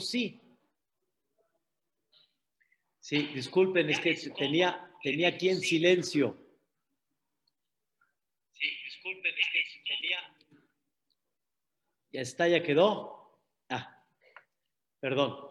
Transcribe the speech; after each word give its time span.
sí. 0.00 0.40
Sí, 3.00 3.22
disculpen, 3.34 3.88
es 3.88 4.00
que 4.00 4.14
tenía, 4.36 4.90
tenía 5.02 5.28
aquí 5.28 5.48
en 5.48 5.60
silencio. 5.60 6.36
Sí, 8.52 8.66
disculpen, 8.84 9.32
es 9.38 9.46
que 9.52 9.94
tenía. 9.94 10.36
Ya 12.12 12.20
está, 12.20 12.48
ya 12.48 12.62
quedó. 12.62 13.40
Ah, 13.68 14.04
perdón. 14.98 15.50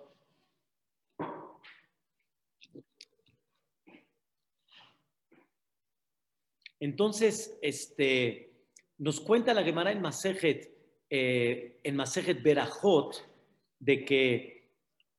Entonces, 6.80 7.57
este, 7.62 8.52
nos 8.98 9.21
cuenta 9.21 9.54
la 9.54 9.64
Gemara 9.64 9.91
en 9.91 10.02
Masejet, 10.02 10.71
eh, 11.09 11.80
en 11.84 11.96
Masejet 11.96 12.43
Berajot, 12.43 13.34
de 13.80 14.05
que 14.05 14.71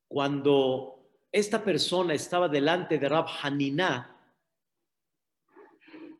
cuando 0.08 1.10
esta 1.32 1.62
persona 1.62 2.14
estaba 2.14 2.48
delante 2.48 2.98
de 2.98 3.08
Rab 3.08 3.26
Haniná, 3.42 4.16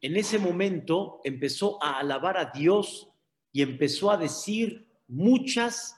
en 0.01 0.17
ese 0.17 0.39
momento 0.39 1.21
empezó 1.25 1.83
a 1.83 1.99
alabar 1.99 2.37
a 2.37 2.47
Dios 2.47 3.09
y 3.53 3.63
empezó 3.63 4.11
a 4.11 4.17
decir 4.17 4.87
muchas 5.09 5.97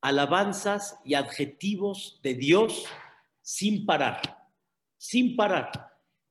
alabanzas 0.00 0.98
y 1.04 1.14
adjetivos 1.14 2.20
de 2.22 2.34
Dios 2.34 2.84
sin 3.40 3.86
parar, 3.86 4.20
sin 4.98 5.36
parar. 5.36 5.70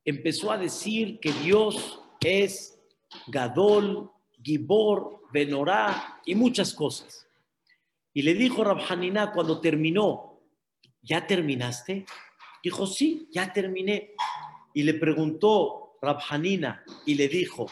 Empezó 0.04 0.52
a 0.52 0.58
decir 0.58 1.20
que 1.20 1.32
Dios 1.32 2.02
es 2.20 2.80
Gadol, 3.28 4.12
Gibor, 4.42 5.22
Benorá 5.32 6.22
y 6.26 6.36
muchas 6.36 6.74
cosas. 6.74 7.25
Y 8.16 8.22
le 8.22 8.34
dijo 8.34 8.64
Rabhanina 8.64 9.34
cuando 9.34 9.60
terminó, 9.60 10.40
¿ya 11.02 11.28
terminaste? 11.28 12.06
Dijo, 12.64 12.88
sí, 12.88 13.28
ya 13.30 13.52
terminé. 13.52 14.14
Y 14.74 14.84
le 14.84 14.94
preguntó 14.94 15.98
Rabhanina 16.02 16.86
y 17.06 17.16
le 17.16 17.28
dijo, 17.28 17.68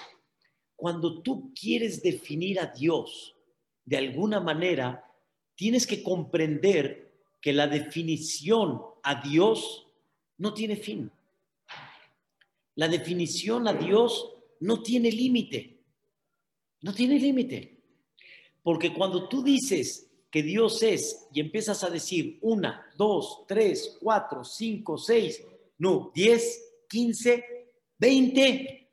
cuando 0.75 1.21
tú 1.21 1.53
quieres 1.53 2.03
definir 2.03 2.59
a 2.59 2.65
Dios 2.65 3.37
de 3.85 3.95
alguna 3.95 4.41
manera, 4.41 5.09
tienes 5.55 5.87
que 5.87 6.03
comprender 6.03 7.13
que 7.39 7.53
la 7.53 7.67
definición 7.67 8.81
a 9.01 9.21
Dios 9.21 9.87
no 10.39 10.53
tiene 10.53 10.75
fin. 10.75 11.09
La 12.75 12.89
definición 12.89 13.65
a 13.69 13.73
Dios 13.73 14.29
no 14.59 14.83
tiene 14.83 15.09
límite. 15.09 15.79
No 16.81 16.93
tiene 16.93 17.17
límite. 17.17 17.77
Porque 18.61 18.93
cuando 18.93 19.29
tú 19.29 19.41
dices 19.41 20.02
que 20.33 20.41
Dios 20.41 20.81
es 20.81 21.27
y 21.31 21.41
empiezas 21.41 21.83
a 21.83 21.91
decir 21.91 22.39
una, 22.41 22.91
dos, 22.97 23.45
tres, 23.47 23.99
cuatro, 24.01 24.43
cinco, 24.43 24.97
seis, 24.97 25.45
no, 25.77 26.11
diez, 26.15 26.59
quince, 26.89 27.69
veinte, 27.99 28.91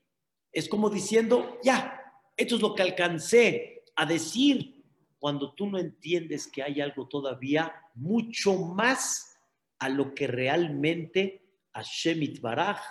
es 0.52 0.68
como 0.68 0.90
diciendo, 0.90 1.58
ya, 1.64 1.98
esto 2.36 2.56
es 2.56 2.60
lo 2.60 2.74
que 2.74 2.82
alcancé 2.82 3.84
a 3.96 4.04
decir 4.04 4.84
cuando 5.18 5.54
tú 5.54 5.66
no 5.66 5.78
entiendes 5.78 6.46
que 6.46 6.62
hay 6.62 6.82
algo 6.82 7.08
todavía 7.08 7.74
mucho 7.94 8.56
más 8.56 9.34
a 9.78 9.88
lo 9.88 10.14
que 10.14 10.26
realmente 10.26 11.42
Hashem 11.72 12.34
Baraj 12.42 12.82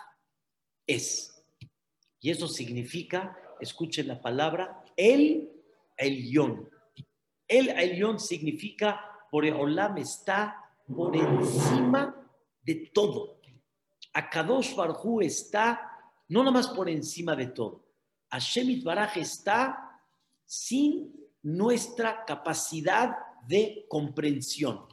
es. 0.88 1.45
Y 2.19 2.31
eso 2.31 2.47
significa, 2.47 3.38
escuchen 3.61 4.08
la 4.08 4.19
palabra, 4.19 4.84
el 4.97 5.52
Elión. 5.95 6.67
El 7.50 7.69
Elión 7.69 8.19
significa, 8.19 9.03
por 9.30 9.44
Olam 9.44 9.97
está 9.97 10.55
por 10.88 11.16
encima 11.16 12.16
de 12.61 12.89
todo. 12.94 13.41
Akadosh 14.14 14.75
Barhu 14.75 15.22
está 15.22 15.89
no 16.30 16.41
nada 16.41 16.52
más 16.52 16.67
por 16.69 16.89
encima 16.89 17.36
de 17.36 17.47
todo. 17.47 17.83
Hashem 18.30 18.84
Baraj 18.84 19.18
está 19.18 20.00
sin 20.46 21.12
nuestra 21.41 22.24
capacidad 22.25 23.16
de 23.47 23.85
comprensión. 23.90 24.85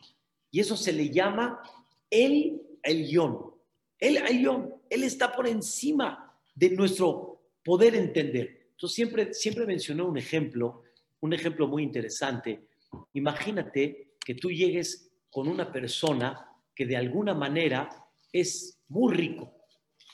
Y 0.51 0.61
eso 0.61 0.77
se 0.77 0.93
le 0.93 1.11
llama 1.11 1.61
el 2.09 2.63
Elión. 2.83 3.55
El 3.99 4.17
Elión, 4.17 4.75
Él 4.89 5.05
está 5.05 5.35
por 5.35 5.47
encima 5.47 6.35
de 6.55 6.71
nuestro 6.71 7.43
poder 7.63 7.95
entender. 7.95 8.69
Entonces 8.71 8.95
siempre, 8.95 9.35
siempre 9.35 9.67
mencionó 9.67 10.07
un 10.07 10.17
ejemplo, 10.17 10.83
un 11.21 11.33
ejemplo 11.33 11.67
muy 11.67 11.83
interesante. 11.83 12.69
Imagínate 13.15 14.17
que 14.25 14.35
tú 14.35 14.51
llegues 14.51 15.13
con 15.31 15.49
una 15.49 15.71
persona 15.73 16.51
que 16.75 16.87
de 16.87 16.97
alguna 16.97 17.35
manera 17.35 17.89
es 18.33 18.81
muy 18.89 19.15
rico, 19.15 19.55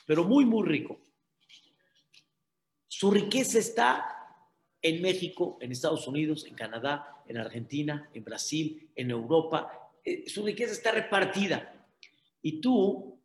pero 0.07 0.25
muy, 0.25 0.45
muy 0.45 0.67
rico. 0.67 1.01
Su 2.89 3.11
riqueza 3.11 3.59
está 3.59 4.13
en 4.81 5.01
México, 5.01 5.59
en 5.61 5.73
Estados 5.73 6.07
Unidos, 6.07 6.45
en 6.47 6.55
Canadá, 6.55 7.23
en 7.27 7.39
Argentina, 7.39 8.11
en 8.13 8.25
Brasil, 8.25 8.91
en 8.95 9.11
Europa. 9.11 9.91
Eh, 10.05 10.29
su 10.29 10.45
riqueza 10.45 10.73
está 10.73 10.93
repartida. 10.93 11.87
Y 12.43 12.61
tú 12.61 13.21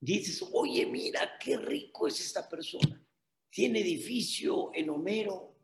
dices, 0.00 0.44
oye, 0.52 0.86
mira 0.86 1.38
qué 1.40 1.56
rico 1.56 2.06
es 2.06 2.20
esta 2.20 2.48
persona. 2.48 3.00
Tiene 3.50 3.80
edificio 3.80 4.70
en 4.74 4.90
Homero, 4.90 5.55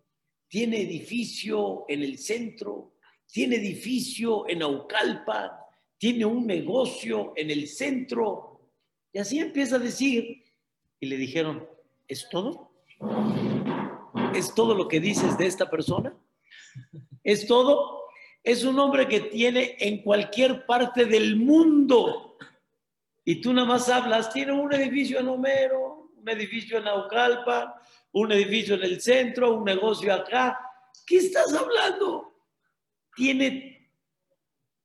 tiene 0.52 0.82
edificio 0.82 1.86
en 1.88 2.02
el 2.02 2.18
centro, 2.18 2.92
tiene 3.26 3.56
edificio 3.56 4.46
en 4.46 4.60
Aucalpa, 4.60 5.66
tiene 5.96 6.26
un 6.26 6.46
negocio 6.46 7.32
en 7.36 7.50
el 7.50 7.66
centro. 7.66 8.60
Y 9.14 9.18
así 9.18 9.38
empieza 9.38 9.76
a 9.76 9.78
decir. 9.78 10.44
Y 11.00 11.06
le 11.06 11.16
dijeron, 11.16 11.66
¿es 12.06 12.28
todo? 12.28 12.70
¿Es 14.34 14.54
todo 14.54 14.74
lo 14.74 14.88
que 14.88 15.00
dices 15.00 15.38
de 15.38 15.46
esta 15.46 15.70
persona? 15.70 16.14
¿Es 17.24 17.46
todo? 17.46 18.02
Es 18.44 18.62
un 18.64 18.78
hombre 18.78 19.08
que 19.08 19.20
tiene 19.20 19.76
en 19.78 20.02
cualquier 20.02 20.66
parte 20.66 21.06
del 21.06 21.36
mundo 21.36 22.36
y 23.24 23.40
tú 23.40 23.54
nada 23.54 23.68
más 23.68 23.88
hablas, 23.88 24.30
tiene 24.34 24.52
un 24.52 24.70
edificio 24.74 25.18
en 25.18 25.28
Homero, 25.28 26.01
un 26.22 26.28
edificio 26.28 26.78
en 26.78 26.86
Aucalpa, 26.86 27.82
un 28.12 28.30
edificio 28.32 28.76
en 28.76 28.84
el 28.84 29.00
centro, 29.00 29.56
un 29.56 29.64
negocio 29.64 30.14
acá. 30.14 30.58
¿Qué 31.04 31.16
estás 31.16 31.52
hablando? 31.52 32.32
Tiene 33.14 33.90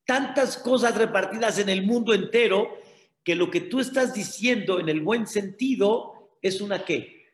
tantas 0.04 0.58
cosas 0.58 0.96
repartidas 0.96 1.58
en 1.58 1.68
el 1.68 1.82
mundo 1.82 2.12
entero 2.12 2.78
que 3.22 3.36
lo 3.36 3.50
que 3.50 3.62
tú 3.62 3.80
estás 3.80 4.12
diciendo 4.12 4.80
en 4.80 4.88
el 4.88 5.00
buen 5.00 5.26
sentido 5.26 6.36
es 6.42 6.60
una 6.60 6.84
qué? 6.84 7.26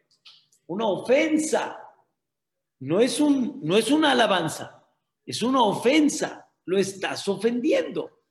Una 0.66 0.86
ofensa. 0.86 1.81
No 2.81 3.00
es, 3.00 3.21
un, 3.21 3.60
no 3.62 3.78
es 3.78 3.91
una 3.91 4.12
alabanza, 4.12 4.86
es 5.25 5.42
una 5.42 5.62
ofensa. 5.62 6.50
Lo 6.66 6.76
estás 6.76 7.26
ofendiendo. 7.28 8.22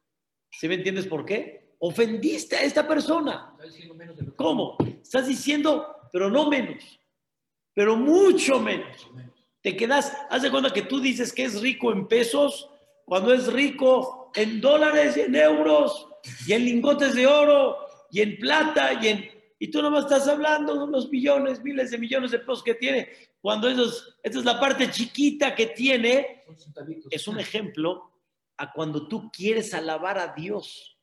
¿Sí 0.51 0.67
me 0.67 0.75
entiendes 0.75 1.07
por 1.07 1.25
qué? 1.25 1.63
ofendiste 1.85 2.55
a 2.55 2.63
esta 2.63 2.87
persona. 2.87 3.52
¿Cómo? 4.35 4.77
Estás 5.01 5.27
diciendo, 5.27 5.95
pero 6.11 6.29
no 6.29 6.49
menos, 6.49 6.99
pero 7.73 7.95
mucho 7.95 8.59
menos. 8.59 9.07
Te 9.61 9.75
quedas, 9.75 10.15
haz 10.29 10.41
de 10.41 10.51
cuenta 10.51 10.73
que 10.73 10.81
tú 10.81 10.99
dices 10.99 11.31
que 11.31 11.43
es 11.43 11.61
rico 11.61 11.91
en 11.91 12.07
pesos, 12.07 12.69
cuando 13.05 13.33
es 13.33 13.51
rico 13.51 14.31
en 14.35 14.59
dólares 14.59 15.15
y 15.17 15.21
en 15.21 15.35
euros, 15.35 16.07
y 16.45 16.53
en 16.53 16.65
lingotes 16.65 17.15
de 17.15 17.27
oro, 17.27 17.77
y 18.11 18.21
en 18.21 18.37
plata, 18.37 18.93
y 19.01 19.07
en... 19.07 19.29
Y 19.59 19.71
tú 19.71 19.81
nomás 19.81 20.03
estás 20.03 20.27
hablando 20.27 20.73
de 20.73 20.83
unos 20.83 21.09
millones, 21.09 21.63
miles 21.63 21.91
de 21.91 21.97
millones 21.97 22.31
de 22.31 22.39
pesos 22.39 22.63
que 22.63 22.75
tiene, 22.75 23.09
cuando 23.39 23.69
esos, 23.69 24.17
esta 24.21 24.39
es 24.39 24.45
la 24.45 24.59
parte 24.59 24.89
chiquita 24.91 25.55
que 25.55 25.67
tiene. 25.67 26.43
Es 27.09 27.27
un 27.27 27.39
ejemplo 27.39 28.11
a 28.57 28.71
cuando 28.73 29.07
tú 29.07 29.31
quieres 29.31 29.73
alabar 29.73 30.17
a 30.17 30.33
Dios 30.33 30.93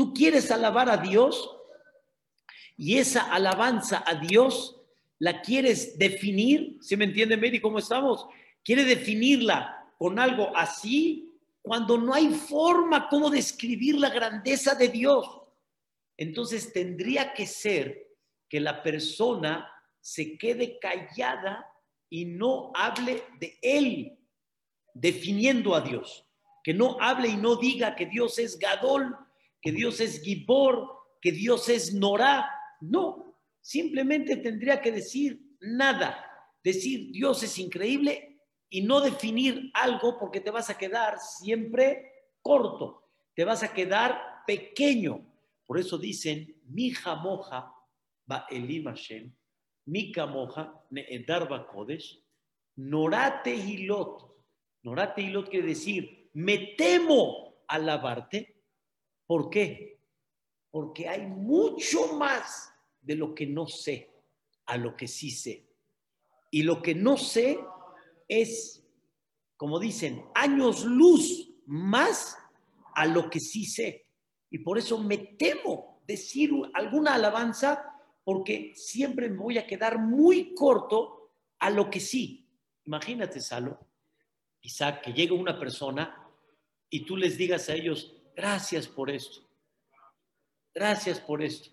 Tú 0.00 0.14
quieres 0.14 0.50
alabar 0.50 0.88
a 0.88 0.96
Dios 0.96 1.58
y 2.80 2.96
esa 2.96 3.30
alabanza 3.30 4.02
a 4.06 4.14
Dios 4.14 4.80
la 5.18 5.42
quieres 5.42 5.98
definir, 5.98 6.78
¿sí 6.80 6.96
me 6.96 7.04
entiende, 7.04 7.36
Mary? 7.36 7.60
¿Cómo 7.60 7.78
estamos? 7.78 8.26
Quiere 8.64 8.84
definirla 8.84 9.86
con 9.98 10.18
algo 10.18 10.56
así 10.56 11.30
cuando 11.60 11.98
no 11.98 12.14
hay 12.14 12.30
forma 12.30 13.06
como 13.10 13.28
describir 13.28 13.96
la 13.96 14.08
grandeza 14.08 14.74
de 14.74 14.88
Dios. 14.88 15.42
Entonces 16.16 16.72
tendría 16.72 17.34
que 17.34 17.46
ser 17.46 18.16
que 18.48 18.60
la 18.60 18.82
persona 18.82 19.70
se 20.00 20.38
quede 20.38 20.78
callada 20.78 21.70
y 22.08 22.24
no 22.24 22.72
hable 22.74 23.24
de 23.38 23.58
Él, 23.60 24.18
definiendo 24.94 25.74
a 25.74 25.82
Dios. 25.82 26.26
Que 26.64 26.72
no 26.72 26.96
hable 26.98 27.28
y 27.28 27.36
no 27.36 27.56
diga 27.56 27.94
que 27.94 28.06
Dios 28.06 28.38
es 28.38 28.58
Gadol, 28.58 29.14
que 29.60 29.70
Dios 29.70 30.00
es 30.00 30.22
Gibor, 30.22 30.88
que 31.20 31.32
Dios 31.32 31.68
es 31.68 31.92
Norá. 31.92 32.56
No, 32.80 33.36
simplemente 33.60 34.36
tendría 34.36 34.80
que 34.80 34.92
decir 34.92 35.56
nada. 35.60 36.26
Decir 36.62 37.10
Dios 37.12 37.42
es 37.42 37.58
increíble 37.58 38.40
y 38.68 38.82
no 38.82 39.00
definir 39.00 39.70
algo 39.74 40.18
porque 40.18 40.40
te 40.40 40.50
vas 40.50 40.70
a 40.70 40.78
quedar 40.78 41.18
siempre 41.18 42.12
corto. 42.42 42.98
te 43.34 43.44
vas 43.44 43.62
a 43.62 43.72
quedar 43.72 44.20
pequeño. 44.46 45.26
Por 45.66 45.78
eso 45.78 45.96
dicen, 45.98 46.60
mi 46.66 46.90
jamoja 46.90 47.72
va 48.30 48.46
elim 48.50 48.84
Hashem, 48.84 49.32
mi 49.86 50.12
camoja 50.12 50.84
needar 50.90 51.48
kodesh, 51.66 52.22
norate 52.76 53.54
hilot. 53.54 54.30
Norate 54.82 55.22
hilot 55.22 55.48
quiere 55.48 55.68
decir, 55.68 56.30
me 56.34 56.74
temo 56.76 57.62
alabarte. 57.68 58.62
¿Por 59.26 59.48
qué? 59.48 59.99
Porque 60.70 61.08
hay 61.08 61.26
mucho 61.26 62.14
más 62.14 62.72
de 63.00 63.16
lo 63.16 63.34
que 63.34 63.46
no 63.46 63.66
sé 63.66 64.10
a 64.66 64.76
lo 64.76 64.96
que 64.96 65.08
sí 65.08 65.30
sé. 65.30 65.66
Y 66.50 66.62
lo 66.62 66.80
que 66.82 66.94
no 66.94 67.16
sé 67.16 67.58
es, 68.28 68.84
como 69.56 69.78
dicen, 69.78 70.24
años 70.34 70.84
luz 70.84 71.50
más 71.66 72.36
a 72.94 73.06
lo 73.06 73.30
que 73.30 73.40
sí 73.40 73.64
sé. 73.64 74.06
Y 74.50 74.58
por 74.58 74.78
eso 74.78 74.98
me 74.98 75.16
temo 75.18 76.02
decir 76.06 76.50
alguna 76.74 77.14
alabanza 77.14 77.90
porque 78.24 78.72
siempre 78.74 79.28
me 79.28 79.38
voy 79.38 79.58
a 79.58 79.66
quedar 79.66 79.98
muy 79.98 80.54
corto 80.54 81.32
a 81.58 81.70
lo 81.70 81.90
que 81.90 82.00
sí. 82.00 82.48
Imagínate, 82.84 83.40
Salo, 83.40 83.78
Isaac, 84.62 85.02
que 85.02 85.12
llega 85.12 85.34
una 85.34 85.58
persona 85.58 86.28
y 86.88 87.04
tú 87.04 87.16
les 87.16 87.38
digas 87.38 87.68
a 87.68 87.74
ellos, 87.74 88.14
gracias 88.34 88.88
por 88.88 89.10
esto, 89.10 89.48
gracias 90.74 91.20
por 91.20 91.42
esto. 91.42 91.70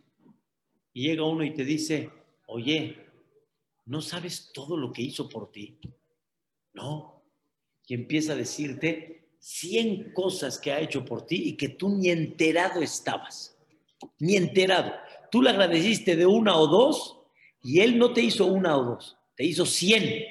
Y 0.94 1.08
llega 1.08 1.24
uno 1.24 1.44
y 1.44 1.54
te 1.54 1.64
dice, 1.64 2.10
oye, 2.48 2.98
¿no 3.86 4.02
sabes 4.02 4.52
todo 4.54 4.78
lo 4.78 4.92
que 4.92 5.02
hizo 5.02 5.30
por 5.30 5.52
ti? 5.52 5.80
No. 6.74 7.24
Y 7.86 7.94
empieza 7.94 8.34
a 8.34 8.36
decirte 8.36 9.30
100 9.40 10.14
cosas 10.14 10.60
que 10.60 10.72
ha 10.72 10.80
hecho 10.80 11.06
por 11.06 11.26
ti 11.26 11.50
y 11.50 11.58
que 11.58 11.70
tú 11.70 11.90
ni 11.90 12.10
enterado 12.10 12.82
estabas. 12.82 13.58
Ni 14.20 14.36
enterado. 14.36 14.94
Tú 15.32 15.42
le 15.42 15.50
agradeciste 15.50 16.16
de 16.16 16.26
una 16.26 16.58
o 16.58 16.68
dos 16.68 17.20
y 17.62 17.82
él 17.82 17.98
no 17.98 18.14
te 18.14 18.22
hizo 18.22 18.46
una 18.46 18.78
o 18.78 18.84
dos, 18.84 19.18
te 19.36 19.44
hizo 19.44 19.66
100. 19.66 20.26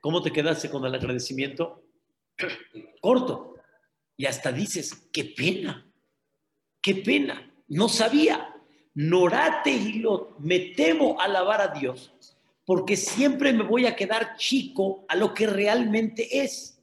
¿Cómo 0.00 0.22
te 0.22 0.32
quedaste 0.32 0.70
con 0.70 0.84
el 0.84 0.94
agradecimiento? 0.94 1.84
Corto. 3.00 3.54
Y 4.16 4.26
hasta 4.26 4.52
dices, 4.52 5.08
qué 5.12 5.24
pena, 5.24 5.86
qué 6.80 6.96
pena. 6.96 7.51
No 7.72 7.88
sabía. 7.88 8.48
Norate 8.94 9.70
y 9.70 10.04
me 10.38 10.58
temo 10.76 11.18
alabar 11.18 11.62
a 11.62 11.68
Dios 11.68 12.12
porque 12.66 12.96
siempre 12.96 13.52
me 13.52 13.64
voy 13.64 13.86
a 13.86 13.96
quedar 13.96 14.36
chico 14.36 15.04
a 15.08 15.16
lo 15.16 15.32
que 15.32 15.46
realmente 15.46 16.42
es. 16.42 16.78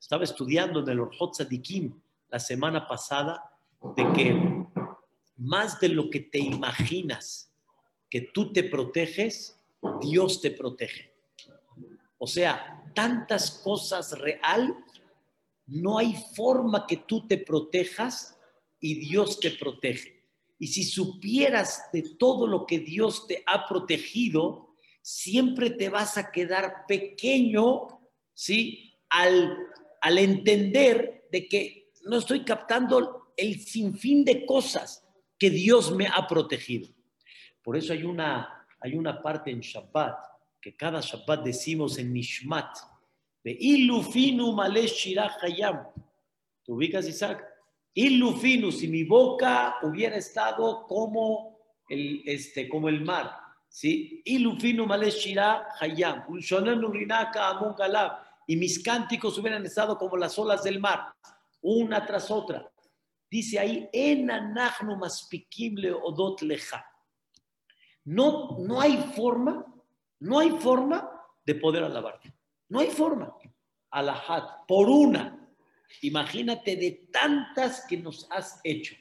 Estaba 0.00 0.24
estudiando 0.24 0.80
en 0.80 0.88
el 0.88 1.00
Orhot 1.00 1.34
Sadikim 1.34 2.00
la 2.28 2.40
semana 2.40 2.86
pasada 2.88 3.50
de 3.96 4.12
que 4.12 4.66
más 5.36 5.78
de 5.78 5.90
lo 5.90 6.10
que 6.10 6.20
te 6.20 6.38
imaginas 6.38 7.52
que 8.10 8.22
tú 8.22 8.52
te 8.52 8.64
proteges, 8.64 9.60
Dios 10.00 10.40
te 10.40 10.50
protege. 10.50 11.12
O 12.18 12.26
sea, 12.26 12.84
tantas 12.94 13.50
cosas 13.62 14.18
real, 14.18 14.76
no 15.66 15.98
hay 15.98 16.14
forma 16.34 16.86
que 16.86 16.96
tú 16.98 17.26
te 17.26 17.38
protejas 17.38 18.36
y 18.80 18.94
Dios 18.94 19.40
te 19.40 19.50
protege. 19.52 20.15
Y 20.58 20.68
si 20.68 20.84
supieras 20.84 21.90
de 21.92 22.02
todo 22.18 22.46
lo 22.46 22.66
que 22.66 22.78
Dios 22.78 23.26
te 23.26 23.42
ha 23.46 23.66
protegido, 23.68 24.74
siempre 25.02 25.70
te 25.70 25.88
vas 25.88 26.16
a 26.16 26.30
quedar 26.30 26.86
pequeño, 26.88 28.00
¿sí? 28.32 28.94
Al, 29.10 29.56
al 30.00 30.18
entender 30.18 31.26
de 31.30 31.48
que 31.48 31.92
no 32.04 32.18
estoy 32.18 32.44
captando 32.44 33.32
el 33.36 33.60
sinfín 33.60 34.24
de 34.24 34.46
cosas 34.46 35.06
que 35.38 35.50
Dios 35.50 35.94
me 35.94 36.06
ha 36.06 36.26
protegido. 36.26 36.88
Por 37.62 37.76
eso 37.76 37.92
hay 37.92 38.04
una, 38.04 38.66
hay 38.80 38.94
una 38.94 39.20
parte 39.22 39.50
en 39.50 39.60
Shabbat, 39.60 40.18
que 40.60 40.76
cada 40.76 41.00
Shabbat 41.00 41.44
decimos 41.44 41.98
en 41.98 42.12
Nishmat, 42.12 42.76
de 43.44 43.56
Ilufinu 43.58 44.52
Malesh 44.52 45.16
Hayam. 45.40 45.86
¿Te 46.64 46.72
ubicas, 46.72 47.06
Isaac? 47.06 47.45
Ilufinu, 47.96 48.70
si 48.70 48.88
mi 48.88 49.04
boca 49.04 49.76
hubiera 49.82 50.16
estado 50.16 50.86
como 50.86 51.56
el, 51.88 52.22
este, 52.26 52.68
como 52.68 52.90
el 52.90 53.00
mar, 53.00 53.30
¿sí? 53.68 54.20
Ilufinu 54.22 54.84
maleshira 54.84 55.68
hayam, 55.80 56.24
y 58.46 58.56
mis 58.56 58.82
cánticos 58.82 59.38
hubieran 59.38 59.64
estado 59.64 59.96
como 59.96 60.18
las 60.18 60.38
olas 60.38 60.62
del 60.62 60.78
mar, 60.78 61.14
una 61.62 62.04
tras 62.04 62.30
otra. 62.30 62.70
Dice 63.30 63.58
ahí, 63.58 63.88
odot 66.02 66.42
leja. 66.42 66.86
No, 68.04 68.58
no 68.58 68.78
hay 68.78 68.98
forma, 69.16 69.64
no 70.20 70.38
hay 70.38 70.50
forma 70.50 71.10
de 71.46 71.54
poder 71.54 71.82
alabarte. 71.82 72.34
No 72.68 72.80
hay 72.80 72.88
forma. 72.88 73.34
Alahat, 73.90 74.66
por 74.68 74.90
una. 74.90 75.45
Imagínate 76.02 76.76
de 76.76 77.08
tantas 77.12 77.86
que 77.86 77.96
nos 77.96 78.26
has 78.30 78.60
hecho. 78.64 78.94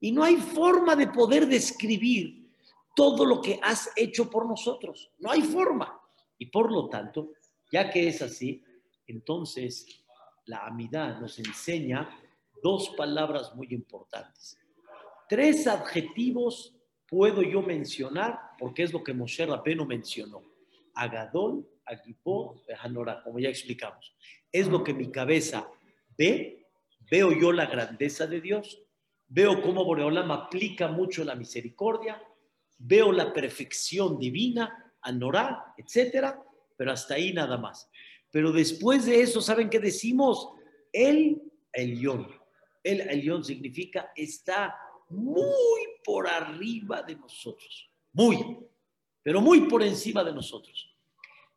Y 0.00 0.12
no 0.12 0.22
hay 0.22 0.36
forma 0.36 0.96
de 0.96 1.08
poder 1.08 1.46
describir 1.46 2.50
todo 2.94 3.24
lo 3.24 3.40
que 3.40 3.58
has 3.62 3.90
hecho 3.96 4.30
por 4.30 4.46
nosotros. 4.46 5.10
No 5.18 5.30
hay 5.30 5.42
forma. 5.42 6.00
Y 6.38 6.46
por 6.46 6.72
lo 6.72 6.88
tanto, 6.88 7.32
ya 7.70 7.90
que 7.90 8.08
es 8.08 8.22
así, 8.22 8.64
entonces 9.06 9.86
la 10.46 10.66
amidad 10.66 11.20
nos 11.20 11.38
enseña 11.38 12.18
dos 12.62 12.90
palabras 12.90 13.54
muy 13.54 13.68
importantes. 13.70 14.58
Tres 15.28 15.66
adjetivos 15.66 16.74
puedo 17.06 17.42
yo 17.42 17.62
mencionar 17.62 18.38
porque 18.58 18.82
es 18.82 18.92
lo 18.92 19.02
que 19.02 19.12
Moshe 19.12 19.44
Rabbeinu 19.46 19.84
mencionó. 19.84 20.42
Agadol, 20.94 21.68
Agipó, 21.84 22.62
Hanora, 22.80 23.22
como 23.22 23.38
ya 23.38 23.48
explicamos. 23.48 24.14
Es 24.52 24.68
lo 24.68 24.82
que 24.82 24.94
mi 24.94 25.10
cabeza 25.10 25.68
ve, 26.20 26.66
veo 27.10 27.32
yo 27.32 27.50
la 27.50 27.64
grandeza 27.64 28.26
de 28.26 28.42
Dios, 28.42 28.82
veo 29.28 29.62
cómo 29.62 29.86
Boreolam 29.86 30.30
aplica 30.30 30.86
mucho 30.88 31.24
la 31.24 31.34
misericordia, 31.34 32.22
veo 32.76 33.10
la 33.10 33.32
perfección 33.32 34.18
divina, 34.18 34.92
Anorá, 35.00 35.72
etcétera, 35.78 36.38
pero 36.76 36.92
hasta 36.92 37.14
ahí 37.14 37.32
nada 37.32 37.56
más. 37.56 37.88
Pero 38.30 38.52
después 38.52 39.06
de 39.06 39.22
eso, 39.22 39.40
¿saben 39.40 39.70
qué 39.70 39.80
decimos? 39.80 40.50
El 40.92 41.40
Elión. 41.72 42.28
El 42.84 43.00
Elión 43.00 43.42
significa 43.42 44.12
está 44.14 44.76
muy 45.08 45.80
por 46.04 46.28
arriba 46.28 47.02
de 47.02 47.16
nosotros. 47.16 47.90
Muy, 48.12 48.58
pero 49.22 49.40
muy 49.40 49.62
por 49.62 49.82
encima 49.82 50.22
de 50.22 50.34
nosotros. 50.34 50.94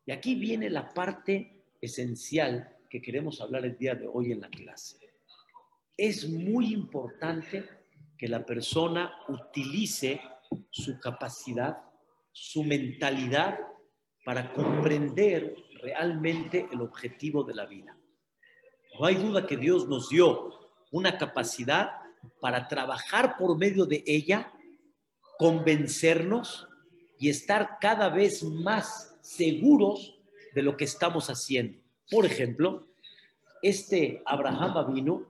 Y 0.05 0.13
aquí 0.13 0.35
viene 0.35 0.69
la 0.69 0.93
parte 0.93 1.65
esencial 1.81 2.72
que 2.93 3.01
queremos 3.01 3.41
hablar 3.41 3.65
el 3.65 3.75
día 3.75 3.95
de 3.95 4.05
hoy 4.05 4.33
en 4.33 4.41
la 4.41 4.49
clase. 4.49 4.99
Es 5.97 6.29
muy 6.29 6.71
importante 6.71 7.67
que 8.15 8.27
la 8.27 8.45
persona 8.45 9.11
utilice 9.29 10.21
su 10.69 10.99
capacidad, 10.99 11.75
su 12.31 12.63
mentalidad 12.63 13.57
para 14.23 14.53
comprender 14.53 15.55
realmente 15.81 16.67
el 16.71 16.81
objetivo 16.81 17.43
de 17.43 17.55
la 17.55 17.65
vida. 17.65 17.97
No 18.99 19.07
hay 19.07 19.15
duda 19.15 19.47
que 19.47 19.57
Dios 19.57 19.87
nos 19.87 20.09
dio 20.09 20.51
una 20.91 21.17
capacidad 21.17 21.93
para 22.39 22.67
trabajar 22.67 23.37
por 23.39 23.57
medio 23.57 23.87
de 23.87 24.03
ella, 24.05 24.53
convencernos 25.39 26.67
y 27.17 27.29
estar 27.29 27.79
cada 27.81 28.09
vez 28.09 28.43
más 28.43 29.17
seguros 29.23 30.19
de 30.53 30.61
lo 30.61 30.77
que 30.77 30.83
estamos 30.83 31.31
haciendo. 31.31 31.82
Por 32.09 32.25
ejemplo, 32.25 32.87
este 33.61 34.21
Abraham 34.25 34.93
vino, 34.93 35.27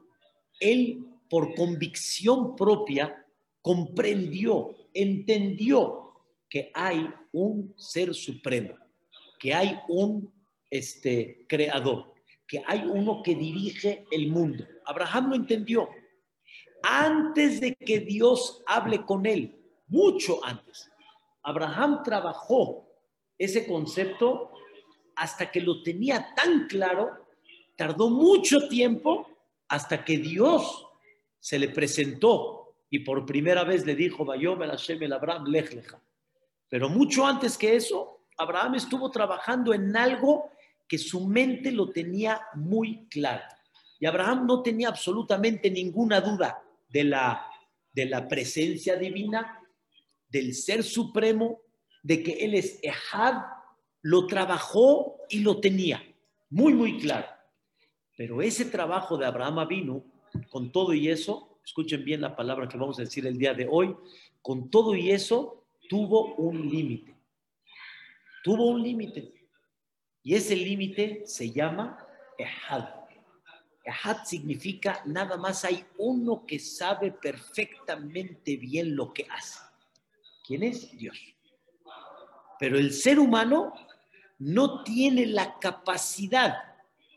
él 0.59 1.05
por 1.29 1.55
convicción 1.55 2.55
propia 2.55 3.25
comprendió 3.61 4.75
entendió 4.93 6.13
que 6.49 6.71
hay 6.73 7.09
un 7.31 7.73
ser 7.77 8.13
supremo, 8.13 8.75
que 9.39 9.53
hay 9.53 9.79
un 9.87 10.31
este, 10.69 11.45
creador, 11.47 12.13
que 12.47 12.61
hay 12.67 12.83
uno 12.85 13.23
que 13.23 13.35
dirige 13.35 14.05
el 14.11 14.27
mundo. 14.27 14.65
Abraham 14.85 15.29
lo 15.29 15.35
entendió 15.35 15.89
antes 16.83 17.61
de 17.61 17.75
que 17.75 17.99
Dios 17.99 18.61
hable 18.67 19.03
con 19.05 19.25
él, 19.25 19.57
mucho 19.87 20.43
antes. 20.43 20.91
Abraham 21.41 22.01
trabajó 22.03 22.87
ese 23.37 23.65
concepto 23.65 24.51
hasta 25.15 25.51
que 25.51 25.61
lo 25.61 25.83
tenía 25.83 26.33
tan 26.35 26.67
claro, 26.67 27.27
tardó 27.75 28.09
mucho 28.09 28.67
tiempo 28.67 29.27
hasta 29.67 30.03
que 30.03 30.17
Dios 30.17 30.87
se 31.39 31.59
le 31.59 31.69
presentó 31.69 32.75
y 32.89 32.99
por 32.99 33.25
primera 33.25 33.63
vez 33.63 33.85
le 33.85 33.95
dijo, 33.95 34.23
Vayom 34.23 34.59
Hashem 34.59 35.01
el 35.03 35.13
Abraham, 35.13 35.45
lejleja. 35.47 35.99
Pero 36.69 36.89
mucho 36.89 37.25
antes 37.25 37.57
que 37.57 37.75
eso, 37.75 38.27
Abraham 38.37 38.75
estuvo 38.75 39.09
trabajando 39.09 39.73
en 39.73 39.95
algo 39.97 40.51
que 40.87 40.97
su 40.97 41.25
mente 41.25 41.71
lo 41.71 41.89
tenía 41.89 42.41
muy 42.53 43.07
claro. 43.07 43.43
Y 43.99 44.05
Abraham 44.05 44.45
no 44.45 44.61
tenía 44.61 44.89
absolutamente 44.89 45.71
ninguna 45.71 46.21
duda 46.21 46.61
de 46.89 47.03
la, 47.03 47.47
de 47.91 48.05
la 48.05 48.27
presencia 48.27 48.95
divina, 48.95 49.59
del 50.29 50.53
ser 50.53 50.83
supremo, 50.83 51.61
de 52.03 52.21
que 52.21 52.33
Él 52.45 52.53
es 52.53 52.79
Ehad, 52.83 53.43
lo 54.03 54.27
trabajó 54.27 55.17
y 55.29 55.39
lo 55.39 55.59
tenía. 55.59 56.03
Muy, 56.49 56.73
muy 56.73 56.99
claro. 56.99 57.25
Pero 58.15 58.41
ese 58.41 58.65
trabajo 58.65 59.17
de 59.17 59.25
Abraham 59.25 59.67
vino, 59.67 60.03
con 60.49 60.71
todo 60.71 60.93
y 60.93 61.09
eso, 61.09 61.57
escuchen 61.65 62.03
bien 62.03 62.21
la 62.21 62.35
palabra 62.35 62.67
que 62.67 62.77
vamos 62.77 62.99
a 62.99 63.03
decir 63.03 63.25
el 63.25 63.37
día 63.37 63.53
de 63.53 63.67
hoy, 63.69 63.95
con 64.41 64.69
todo 64.69 64.93
y 64.95 65.09
eso 65.09 65.65
tuvo 65.89 66.35
un 66.35 66.69
límite. 66.69 67.15
Tuvo 68.43 68.67
un 68.67 68.83
límite. 68.83 69.33
Y 70.21 70.35
ese 70.35 70.55
límite 70.55 71.23
se 71.25 71.49
llama 71.51 72.05
Ehad. 72.37 72.89
Ehad 73.85 74.25
significa 74.25 75.01
nada 75.05 75.37
más 75.37 75.63
hay 75.63 75.85
uno 75.97 76.45
que 76.45 76.59
sabe 76.59 77.11
perfectamente 77.11 78.57
bien 78.57 78.95
lo 78.95 79.13
que 79.13 79.25
hace. 79.29 79.59
¿Quién 80.45 80.63
es? 80.63 80.95
Dios. 80.97 81.17
Pero 82.59 82.77
el 82.77 82.93
ser 82.93 83.19
humano 83.19 83.73
no 84.39 84.83
tiene 84.83 85.25
la 85.25 85.59
capacidad 85.59 86.57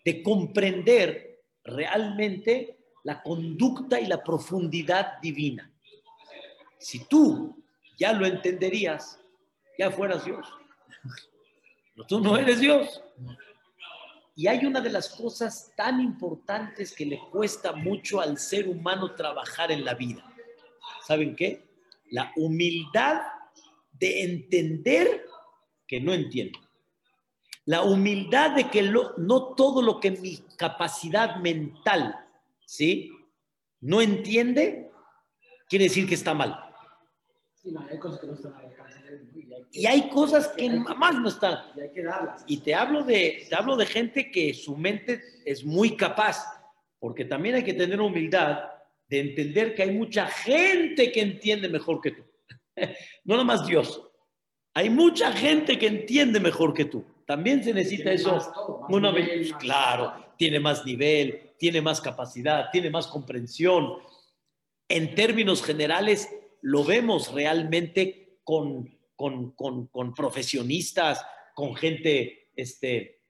de 0.05 0.23
comprender 0.23 1.43
realmente 1.65 2.79
la 3.03 3.23
conducta 3.23 4.01
y 4.01 4.07
la 4.07 4.23
profundidad 4.23 5.21
divina. 5.21 5.73
Si 6.79 7.05
tú 7.07 7.63
ya 7.97 8.13
lo 8.13 8.27
entenderías, 8.27 9.19
ya 9.79 9.91
fueras 9.91 10.25
Dios. 10.25 10.47
Pero 11.95 12.07
tú 12.07 12.21
no 12.21 12.37
eres 12.37 12.61
Dios. 12.61 13.03
Y 14.35 14.49
hay 14.49 14.67
una 14.67 14.81
de 14.81 14.91
las 14.91 15.09
cosas 15.09 15.73
tan 15.77 16.01
importantes 16.01 16.95
que 16.95 17.07
le 17.07 17.19
cuesta 17.31 17.73
mucho 17.73 18.21
al 18.21 18.39
ser 18.39 18.69
humano 18.69 19.15
trabajar 19.15 19.73
en 19.73 19.85
la 19.85 19.95
vida. 19.95 20.23
¿Saben 21.07 21.35
qué? 21.35 21.65
La 22.11 22.33
humildad 22.37 23.23
de 23.93 24.23
entender 24.23 25.27
que 25.87 26.01
no 26.01 26.13
entiendo. 26.13 26.59
La 27.67 27.83
humildad 27.83 28.53
de 28.53 28.71
que 28.71 28.83
no 28.83 29.55
todo 29.55 29.83
lo 29.83 30.01
que 30.01 30.13
mi 30.13 30.39
capacidad 30.57 31.37
mental, 31.37 32.17
¿sí? 32.65 33.11
No 33.81 34.01
entiende, 34.01 34.91
quiere 35.69 35.85
decir 35.85 36.09
que 36.09 36.15
está 36.15 36.33
mal. 36.33 36.67
Y 39.73 39.87
hay 39.87 40.09
cosas 40.09 40.49
que 40.49 40.71
más 40.71 41.15
no 41.17 41.29
están. 41.29 41.59
Y 42.47 42.59
te 42.59 42.75
hablo 42.75 43.03
de, 43.03 43.47
te 43.49 43.55
hablo 43.55 43.77
de 43.77 43.87
gente 43.87 44.31
que 44.31 44.55
su 44.55 44.77
mente 44.77 45.23
es 45.45 45.65
muy 45.65 45.97
capaz, 45.97 46.45
porque 46.99 47.25
también 47.25 47.57
hay 47.57 47.65
que 47.65 47.75
tener 47.75 48.01
humildad 48.01 48.71
de 49.09 49.21
entender 49.21 49.75
que 49.75 49.83
hay 49.83 49.93
mucha 49.93 50.27
gente 50.27 51.13
que 51.13 51.21
entiende 51.21 51.69
mejor 51.69 52.01
que 52.01 52.13
tú. 52.13 52.23
No 53.25 53.35
nada 53.35 53.45
más 53.45 53.67
Dios. 53.67 54.03
Hay 54.75 54.91
mucha 54.91 55.33
gente 55.33 55.79
que 55.79 55.87
entiende 55.87 56.39
mejor 56.39 56.75
que 56.75 56.85
tú. 56.85 57.05
También 57.27 57.63
se 57.63 57.75
necesita 57.75 58.13
eso. 58.13 58.85
Una 58.89 59.11
vez, 59.11 59.53
claro, 59.55 60.13
tiene 60.37 60.61
más 60.61 60.85
nivel, 60.85 61.55
tiene 61.59 61.81
más 61.81 62.01
capacidad, 62.01 62.71
tiene 62.71 62.89
más 62.89 63.09
comprensión. 63.09 63.99
En 64.89 65.15
términos 65.15 65.63
generales, 65.63 66.29
lo 66.63 66.85
vemos 66.85 67.33
realmente 67.33 68.39
con, 68.45 68.97
con, 69.17 70.15
profesionistas, 70.15 71.25
con 71.55 71.75
gente, 71.75 72.51
este, 72.55 73.21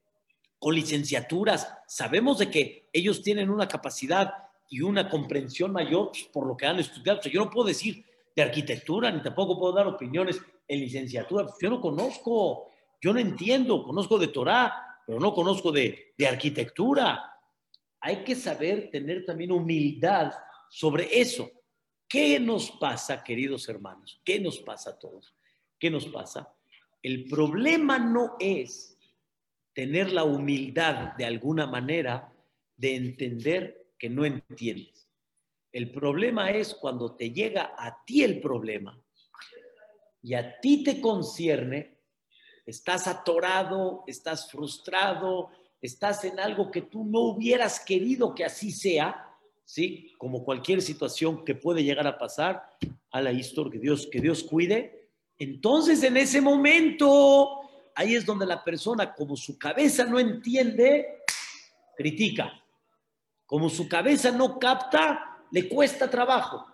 con 0.58 0.74
licenciaturas. 0.74 1.72
Sabemos 1.86 2.38
de 2.38 2.50
que 2.50 2.88
ellos 2.92 3.22
tienen 3.22 3.48
una 3.48 3.66
capacidad 3.66 4.34
y 4.68 4.82
una 4.82 5.08
comprensión 5.08 5.72
mayor 5.72 6.12
por 6.32 6.46
lo 6.46 6.56
que 6.56 6.66
han 6.66 6.78
estudiado. 6.80 7.20
yo 7.22 7.44
no 7.44 7.50
puedo 7.50 7.68
decir 7.68 8.04
de 8.34 8.42
arquitectura, 8.42 9.10
ni 9.10 9.22
tampoco 9.22 9.58
puedo 9.58 9.72
dar 9.72 9.86
opiniones 9.86 10.40
en 10.68 10.80
licenciatura. 10.80 11.46
Yo 11.60 11.70
no 11.70 11.80
conozco, 11.80 12.68
yo 13.00 13.12
no 13.12 13.18
entiendo, 13.18 13.82
conozco 13.82 14.18
de 14.18 14.28
Torah, 14.28 15.02
pero 15.06 15.20
no 15.20 15.32
conozco 15.32 15.70
de, 15.70 16.14
arquitectura. 16.28 17.32
Hay 18.00 18.24
que 18.24 18.34
saber 18.34 18.90
tener 18.90 19.24
también 19.24 19.52
humildad 19.52 20.32
sobre 20.68 21.08
eso. 21.20 21.50
¿Qué 22.08 22.38
nos 22.40 22.70
pasa, 22.72 23.22
queridos 23.22 23.68
hermanos? 23.68 24.20
¿Qué 24.24 24.40
nos 24.40 24.58
pasa 24.58 24.90
a 24.90 24.98
todos? 24.98 25.34
¿Qué 25.78 25.90
nos 25.90 26.06
pasa? 26.06 26.52
El 27.02 27.26
problema 27.26 27.98
no 27.98 28.36
es 28.40 28.98
tener 29.72 30.12
la 30.12 30.24
humildad 30.24 31.14
de 31.16 31.26
alguna 31.26 31.66
manera 31.66 32.32
de 32.76 32.96
entender 32.96 33.92
que 33.98 34.08
no 34.08 34.24
entiendes. 34.24 35.08
El 35.72 35.90
problema 35.90 36.50
es 36.50 36.74
cuando 36.74 37.14
te 37.14 37.30
llega 37.30 37.74
a 37.76 38.04
ti 38.04 38.22
el 38.22 38.40
problema 38.40 38.98
y 40.22 40.34
a 40.34 40.58
ti 40.60 40.82
te 40.82 41.00
concierne, 41.00 41.95
estás 42.66 43.06
atorado, 43.06 44.02
estás 44.06 44.50
frustrado, 44.50 45.50
estás 45.80 46.24
en 46.24 46.40
algo 46.40 46.70
que 46.70 46.82
tú 46.82 47.04
no 47.04 47.20
hubieras 47.20 47.80
querido 47.80 48.34
que 48.34 48.44
así 48.44 48.72
sea, 48.72 49.30
¿sí? 49.64 50.12
Como 50.18 50.44
cualquier 50.44 50.82
situación 50.82 51.44
que 51.44 51.54
puede 51.54 51.84
llegar 51.84 52.06
a 52.06 52.18
pasar, 52.18 52.76
a 53.12 53.20
la 53.20 53.32
historia, 53.32 53.72
que 53.72 53.78
Dios, 53.78 54.08
que 54.10 54.20
Dios 54.20 54.42
cuide. 54.42 55.10
Entonces, 55.38 56.02
en 56.02 56.16
ese 56.16 56.40
momento, 56.40 57.60
ahí 57.94 58.14
es 58.14 58.26
donde 58.26 58.46
la 58.46 58.62
persona, 58.62 59.14
como 59.14 59.36
su 59.36 59.56
cabeza 59.56 60.04
no 60.04 60.18
entiende, 60.18 61.22
critica. 61.96 62.52
Como 63.46 63.70
su 63.70 63.88
cabeza 63.88 64.32
no 64.32 64.58
capta, 64.58 65.38
le 65.52 65.68
cuesta 65.68 66.10
trabajo. 66.10 66.66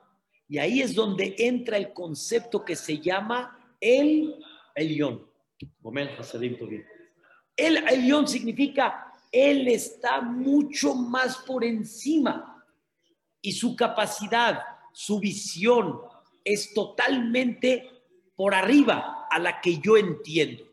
Y 0.49 0.59
ahí 0.59 0.81
es 0.81 0.95
donde 0.95 1.35
entra 1.39 1.77
el 1.77 1.93
concepto 1.93 2.65
que 2.65 2.77
se 2.77 2.99
llama 2.99 3.75
el 3.81 4.43
Elión. 4.75 5.32
El 7.57 7.77
Elión 7.89 8.27
significa 8.27 9.13
él 9.33 9.67
está 9.69 10.21
mucho 10.21 10.95
más 10.95 11.39
por 11.39 11.65
encima 11.65 12.63
y 13.41 13.53
su 13.53 13.75
capacidad, 13.75 14.63
su 14.93 15.19
visión 15.19 16.01
es 16.45 16.75
totalmente 16.75 17.89
por 18.37 18.55
arriba 18.55 19.27
a 19.31 19.39
la 19.39 19.61
que 19.61 19.79
yo 19.79 19.97
entiendo. 19.97 20.65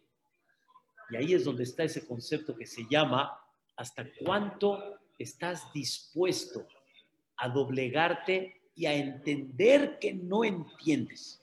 Y 1.10 1.16
ahí 1.16 1.34
es 1.34 1.46
donde 1.46 1.64
está 1.64 1.84
ese 1.84 2.06
concepto 2.06 2.56
que 2.56 2.66
se 2.66 2.86
llama 2.90 3.40
hasta 3.78 4.06
cuánto 4.24 5.00
estás 5.18 5.72
dispuesto 5.74 6.68
a 7.38 7.48
doblegarte 7.48 8.62
y 8.76 8.86
a 8.86 8.94
entender 8.94 9.98
que 10.00 10.14
no 10.14 10.44
entiendes. 10.44 11.42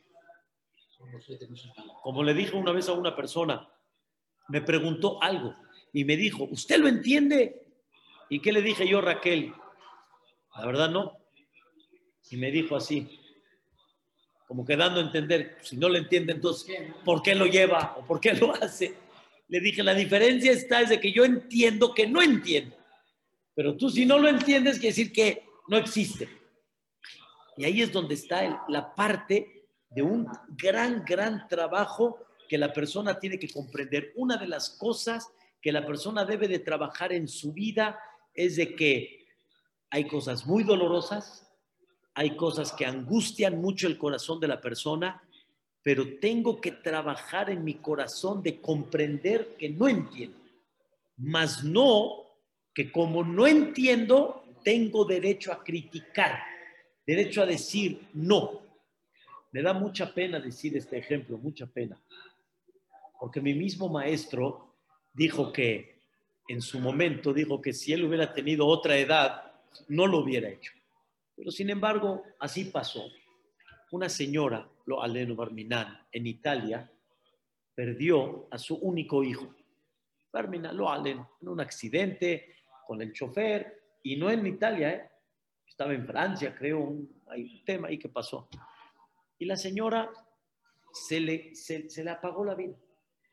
Como 2.02 2.22
le 2.22 2.34
dije 2.34 2.56
una 2.56 2.72
vez 2.72 2.88
a 2.88 2.92
una 2.92 3.14
persona, 3.14 3.68
me 4.48 4.60
preguntó 4.62 5.22
algo 5.22 5.54
y 5.92 6.04
me 6.04 6.16
dijo, 6.16 6.44
¿usted 6.44 6.78
lo 6.78 6.88
entiende? 6.88 7.66
¿Y 8.28 8.40
qué 8.40 8.52
le 8.52 8.62
dije 8.62 8.86
yo, 8.86 9.00
Raquel? 9.00 9.52
La 10.56 10.66
verdad 10.66 10.90
no. 10.90 11.18
Y 12.30 12.36
me 12.36 12.50
dijo 12.50 12.76
así, 12.76 13.20
como 14.46 14.64
que 14.64 14.76
dando 14.76 15.00
a 15.00 15.04
entender, 15.04 15.58
si 15.62 15.76
no 15.76 15.88
lo 15.88 15.96
entiende, 15.96 16.32
entonces, 16.32 16.92
¿por 17.04 17.22
qué 17.22 17.34
lo 17.34 17.46
lleva 17.46 17.96
o 17.98 18.04
por 18.04 18.20
qué 18.20 18.34
lo 18.34 18.54
hace? 18.62 18.94
Le 19.48 19.60
dije, 19.60 19.82
la 19.82 19.94
diferencia 19.94 20.52
está 20.52 20.80
es 20.80 20.88
de 20.88 21.00
que 21.00 21.12
yo 21.12 21.24
entiendo 21.24 21.94
que 21.94 22.06
no 22.06 22.22
entiendo. 22.22 22.76
Pero 23.54 23.76
tú 23.76 23.88
si 23.90 24.04
no 24.04 24.18
lo 24.18 24.28
entiendes, 24.28 24.78
quiere 24.78 24.88
decir 24.94 25.12
que 25.12 25.44
no 25.68 25.76
existe. 25.76 26.28
Y 27.56 27.64
ahí 27.64 27.80
es 27.80 27.92
donde 27.92 28.14
está 28.14 28.64
la 28.68 28.94
parte 28.94 29.55
de 29.90 30.02
un 30.02 30.28
gran, 30.50 31.04
gran 31.04 31.46
trabajo 31.48 32.18
que 32.48 32.58
la 32.58 32.72
persona 32.72 33.18
tiene 33.18 33.38
que 33.38 33.48
comprender. 33.48 34.12
Una 34.16 34.36
de 34.36 34.46
las 34.46 34.70
cosas 34.70 35.30
que 35.60 35.72
la 35.72 35.84
persona 35.84 36.24
debe 36.24 36.48
de 36.48 36.60
trabajar 36.60 37.12
en 37.12 37.28
su 37.28 37.52
vida 37.52 37.98
es 38.34 38.56
de 38.56 38.74
que 38.74 39.26
hay 39.90 40.06
cosas 40.06 40.46
muy 40.46 40.64
dolorosas, 40.64 41.48
hay 42.14 42.36
cosas 42.36 42.72
que 42.72 42.86
angustian 42.86 43.60
mucho 43.60 43.86
el 43.86 43.98
corazón 43.98 44.40
de 44.40 44.48
la 44.48 44.60
persona, 44.60 45.22
pero 45.82 46.18
tengo 46.18 46.60
que 46.60 46.72
trabajar 46.72 47.50
en 47.50 47.62
mi 47.64 47.74
corazón 47.74 48.42
de 48.42 48.60
comprender 48.60 49.56
que 49.56 49.68
no 49.68 49.88
entiendo, 49.88 50.38
más 51.16 51.62
no 51.64 52.24
que 52.74 52.92
como 52.92 53.24
no 53.24 53.46
entiendo, 53.46 54.44
tengo 54.62 55.04
derecho 55.04 55.52
a 55.52 55.62
criticar 55.64 56.56
derecho 57.06 57.42
a 57.42 57.46
decir 57.46 58.08
no. 58.12 58.65
Me 59.52 59.62
da 59.62 59.72
mucha 59.72 60.12
pena 60.12 60.40
decir 60.40 60.76
este 60.76 60.98
ejemplo, 60.98 61.38
mucha 61.38 61.66
pena. 61.66 62.00
Porque 63.18 63.40
mi 63.40 63.54
mismo 63.54 63.88
maestro 63.88 64.74
dijo 65.14 65.52
que 65.52 65.96
en 66.48 66.60
su 66.60 66.78
momento 66.78 67.32
dijo 67.32 67.60
que 67.60 67.72
si 67.72 67.92
él 67.92 68.04
hubiera 68.04 68.32
tenido 68.32 68.66
otra 68.66 68.96
edad, 68.96 69.52
no 69.88 70.06
lo 70.06 70.18
hubiera 70.18 70.48
hecho. 70.48 70.72
Pero 71.34 71.50
sin 71.50 71.70
embargo, 71.70 72.24
así 72.38 72.66
pasó. 72.66 73.04
Una 73.90 74.08
señora, 74.08 74.68
lo 74.86 75.02
Aleno 75.02 75.34
Barminan, 75.34 76.06
en 76.10 76.26
Italia, 76.26 76.90
perdió 77.74 78.48
a 78.50 78.58
su 78.58 78.76
único 78.76 79.22
hijo. 79.22 79.54
Barminan, 80.32 80.76
lo 80.76 80.90
Aleno, 80.90 81.30
en 81.40 81.48
un 81.48 81.60
accidente 81.60 82.56
con 82.86 83.02
el 83.02 83.12
chofer, 83.12 83.82
Y 84.02 84.16
no 84.16 84.30
en 84.30 84.46
Italia, 84.46 84.90
¿eh? 84.90 85.10
estaba 85.66 85.92
en 85.92 86.06
Francia, 86.06 86.54
creo, 86.54 86.96
hay 87.26 87.42
un 87.42 87.64
tema 87.64 87.88
ahí 87.88 87.98
que 87.98 88.08
pasó. 88.08 88.48
Y 89.38 89.44
la 89.44 89.56
señora 89.56 90.10
se 90.92 91.20
le, 91.20 91.54
se, 91.54 91.88
le 92.02 92.10
apagó 92.10 92.44
la 92.44 92.54
vida. 92.54 92.74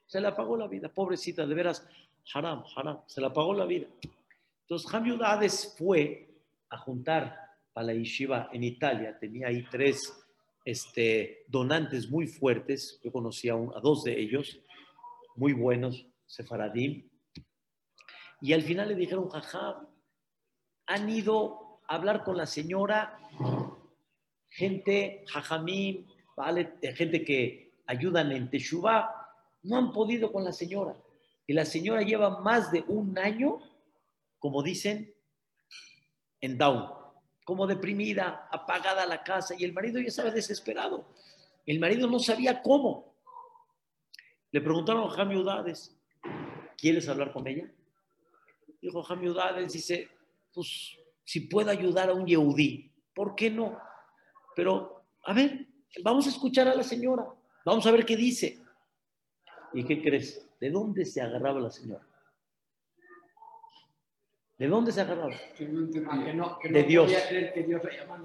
Se 0.06 0.20
le 0.20 0.28
apagó 0.28 0.58
la 0.58 0.68
vida, 0.68 0.90
pobrecita, 0.90 1.46
de 1.46 1.56
veras, 1.56 1.88
haram, 2.34 2.64
haram, 2.76 3.00
se 3.08 3.22
le 3.22 3.28
apagó 3.28 3.54
la 3.54 3.66
vida. 3.66 3.88
Entonces, 4.62 4.94
Hamiudades 4.94 5.76
fue 5.78 6.30
a 6.70 6.78
juntar 6.78 7.40
para 7.74 7.88
la 7.88 7.94
yeshiva 7.94 8.50
en 8.52 8.64
Italia, 8.64 9.18
tenía 9.18 9.48
ahí 9.48 9.66
tres 9.70 10.14
este, 10.66 11.46
donantes 11.48 12.10
muy 12.10 12.28
fuertes, 12.28 13.00
yo 13.04 13.12
conocía 13.12 13.54
a, 13.54 13.80
dos 13.82 14.04
de 14.04 14.20
ellos, 14.20 14.60
muy 15.36 15.54
buenos, 15.54 16.06
sefaradim, 16.26 17.10
y 18.42 18.54
al 18.54 18.62
final 18.62 18.90
le 18.90 18.96
dijeron, 18.96 19.30
jaja, 19.30 19.88
han 20.86 21.10
ido 21.10 21.80
a 21.88 21.96
hablar 21.96 22.24
con 22.24 22.38
la 22.38 22.46
señora, 22.46 23.18
gente, 24.56 25.24
jajamín, 25.28 26.08
¿vale? 26.36 26.74
gente 26.96 27.24
que 27.24 27.74
ayudan 27.86 28.32
en 28.32 28.50
Teshuvah, 28.50 29.10
no 29.64 29.78
han 29.78 29.92
podido 29.92 30.32
con 30.32 30.44
la 30.44 30.52
señora. 30.52 30.96
Y 31.46 31.54
la 31.54 31.66
señora 31.66 32.02
lleva 32.02 32.40
más 32.42 32.72
de 32.72 32.84
un 32.88 33.18
año, 33.18 33.60
como 34.40 34.64
dicen, 34.64 35.14
en 36.42 36.58
down 36.58 37.04
como 37.44 37.68
deprimida, 37.68 38.48
apagada 38.52 39.06
la 39.06 39.24
casa, 39.24 39.56
y 39.58 39.64
el 39.64 39.74
marido 39.74 40.00
ya 40.00 40.08
estaba 40.08 40.32
desesperado. 40.32 41.06
El 41.66 41.80
marido 41.80 42.08
no 42.08 42.20
sabía 42.20 42.62
cómo. 42.62 43.14
Le 44.52 44.62
preguntaron 44.62 45.10
a 45.10 45.12
Jami 45.12 45.36
Udades, 45.36 45.96
¿quieres 46.78 47.08
hablar 47.10 47.34
con 47.34 47.48
ella? 47.48 47.70
Dijo 48.82 49.04
Jami 49.04 49.30
Udades, 49.30 49.74
dice, 49.74 50.10
pues 50.54 50.98
si 51.24 51.42
puedo 51.42 51.70
ayudar 51.70 52.10
a 52.10 52.14
un 52.14 52.26
Yehudí, 52.26 52.92
¿por 53.14 53.36
qué 53.36 53.50
no? 53.50 53.78
Pero, 54.56 55.06
a 55.24 55.34
ver, 55.34 55.68
vamos 56.04 56.26
a 56.28 56.30
escuchar 56.30 56.68
a 56.68 56.76
la 56.76 56.84
señora, 56.84 57.26
vamos 57.66 57.86
a 57.86 57.92
ver 57.92 58.06
qué 58.06 58.16
dice. 58.16 58.60
¿Y 59.74 59.84
qué 59.84 60.02
crees? 60.02 60.48
¿De 60.60 60.70
dónde 60.70 61.06
se 61.06 61.22
agarraba 61.22 61.60
la 61.60 61.70
señora? 61.70 62.06
¿De 64.58 64.68
dónde 64.68 64.92
se 64.92 65.02
agarraba? 65.02 65.34
de 65.58 66.84
Dios. 66.84 67.12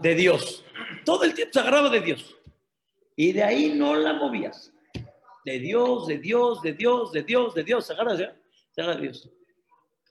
de 0.01 0.15
Dios. 0.15 0.65
Todo 1.05 1.25
el 1.25 1.35
tiempo 1.35 1.53
se 1.53 1.61
agarraba 1.61 1.89
de 1.89 2.01
Dios. 2.01 2.37
Y 3.17 3.33
de 3.33 3.43
ahí 3.43 3.75
no 3.75 3.97
la 3.97 4.13
movías. 4.13 4.73
De 5.45 5.59
Dios, 5.59 6.07
de 6.07 6.19
Dios, 6.19 6.63
de 6.63 6.75
Dios, 6.75 7.13
de 7.13 7.23
Dios, 7.23 7.55
de 7.55 7.65
Dios. 7.65 7.87
Se 7.87 7.93
agarra, 7.95 8.17
se 8.17 8.81
agarra 8.81 8.97
de 8.97 9.03
Dios. 9.03 9.31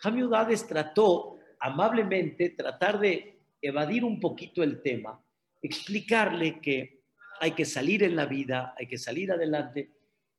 Udades 0.03 0.67
trató 0.67 1.37
amablemente 1.59 2.49
tratar 2.49 2.99
de 2.99 3.39
evadir 3.61 4.03
un 4.03 4.19
poquito 4.19 4.63
el 4.63 4.81
tema, 4.81 5.23
explicarle 5.61 6.59
que 6.59 7.01
hay 7.39 7.51
que 7.51 7.65
salir 7.65 8.03
en 8.03 8.15
la 8.15 8.25
vida, 8.25 8.73
hay 8.77 8.87
que 8.87 8.97
salir 8.97 9.31
adelante. 9.31 9.91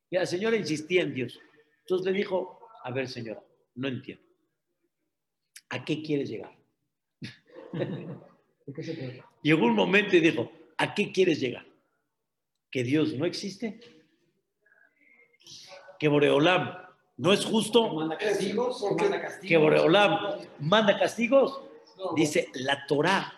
Y 0.09 0.15
la 0.15 0.25
señora 0.25 0.55
insistía 0.55 1.03
en 1.03 1.13
Dios. 1.13 1.39
Entonces 1.81 2.11
le 2.11 2.17
dijo, 2.17 2.59
a 2.83 2.91
ver 2.91 3.07
señora, 3.07 3.43
no 3.75 3.87
entiendo. 3.87 4.29
¿a 5.69 5.85
qué 5.85 6.01
quieres 6.01 6.29
llegar? 6.29 6.55
Llegó 9.41 9.65
un 9.65 9.75
momento 9.75 10.15
y 10.15 10.19
dijo, 10.19 10.51
¿a 10.77 10.93
qué 10.93 11.11
quieres 11.11 11.39
llegar? 11.39 11.65
¿Que 12.69 12.83
Dios 12.83 13.13
no 13.13 13.25
existe? 13.25 13.79
¿Que 15.97 16.07
Boreolam 16.07 16.75
no 17.17 17.33
es 17.33 17.45
justo? 17.45 17.93
¿Manda 17.93 18.17
castigos? 18.17 18.85
¿Que 19.47 19.57
Boreolam 19.57 20.39
manda 20.59 20.99
castigos? 20.99 21.61
Dice, 22.15 22.49
la 22.53 22.85
Torah 22.85 23.33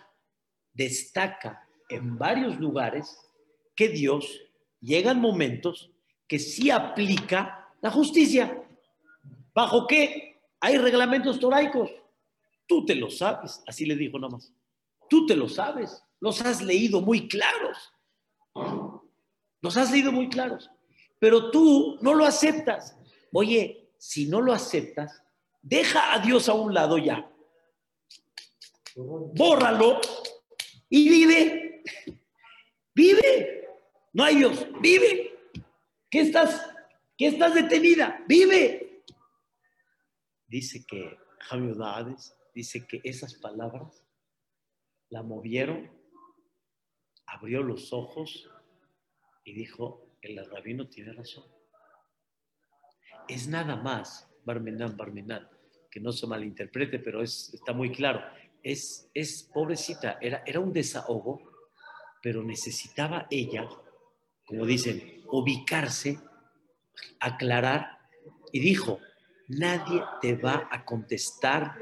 destaca 0.73 1.67
en 1.91 2.17
varios 2.17 2.59
lugares 2.59 3.17
que 3.75 3.89
Dios 3.89 4.41
llega 4.79 5.11
en 5.11 5.19
momentos 5.19 5.91
que 6.27 6.39
sí 6.39 6.69
aplica 6.71 7.67
la 7.81 7.91
justicia. 7.91 8.63
¿Bajo 9.53 9.85
qué? 9.85 10.41
Hay 10.59 10.77
reglamentos 10.77 11.39
toraicos. 11.39 11.89
Tú 12.65 12.85
te 12.85 12.95
lo 12.95 13.09
sabes, 13.09 13.61
así 13.67 13.85
le 13.85 13.95
dijo 13.95 14.17
nomás. 14.17 14.53
Tú 15.09 15.25
te 15.25 15.35
lo 15.35 15.49
sabes, 15.49 16.03
los 16.21 16.41
has 16.41 16.61
leído 16.61 17.01
muy 17.01 17.27
claros. 17.27 17.93
Los 19.61 19.75
has 19.77 19.91
leído 19.91 20.11
muy 20.11 20.29
claros. 20.29 20.69
Pero 21.19 21.51
tú 21.51 21.97
no 22.01 22.13
lo 22.13 22.25
aceptas. 22.25 22.97
Oye, 23.33 23.89
si 23.97 24.27
no 24.27 24.41
lo 24.41 24.53
aceptas, 24.53 25.21
deja 25.61 26.13
a 26.13 26.19
Dios 26.19 26.49
a 26.49 26.53
un 26.53 26.73
lado 26.73 26.97
ya. 26.97 27.29
Bórralo 28.95 29.99
y 30.89 31.09
vive. 31.09 31.70
Vive. 32.95 33.67
No 34.13 34.23
hay 34.23 34.37
Dios. 34.37 34.67
Vive. 34.81 35.31
¿Qué 36.09 36.21
estás? 36.21 36.69
¿Qué 37.17 37.27
estás 37.27 37.53
detenida? 37.53 38.23
Vive. 38.27 39.03
Dice 40.47 40.85
que 40.85 41.17
Javier 41.39 41.75
dice 42.53 42.85
que 42.85 42.99
esas 43.03 43.35
palabras 43.35 44.03
la 45.09 45.23
movieron, 45.23 45.91
abrió 47.27 47.63
los 47.63 47.93
ojos 47.93 48.49
y 49.43 49.53
dijo, 49.53 50.17
el 50.21 50.43
rabino 50.49 50.87
tiene 50.87 51.13
razón. 51.13 51.45
Es 53.27 53.47
nada 53.47 53.75
más, 53.75 54.29
Barmenán, 54.43 54.97
Barmenán, 54.97 55.49
que 55.89 55.99
no 55.99 56.11
se 56.11 56.27
malinterprete, 56.27 56.99
pero 56.99 57.21
es, 57.21 57.53
está 57.53 57.73
muy 57.73 57.91
claro. 57.91 58.21
Es, 58.63 59.09
es 59.13 59.43
pobrecita, 59.53 60.17
era, 60.21 60.43
era 60.45 60.59
un 60.59 60.73
desahogo, 60.73 61.50
pero 62.21 62.43
necesitaba 62.43 63.27
ella, 63.29 63.67
como 64.45 64.65
dicen, 64.65 65.23
ubicarse, 65.31 66.19
aclarar, 67.19 67.99
y 68.51 68.59
dijo, 68.59 68.99
nadie 69.47 70.03
te 70.21 70.35
va 70.35 70.67
a 70.71 70.85
contestar 70.85 71.75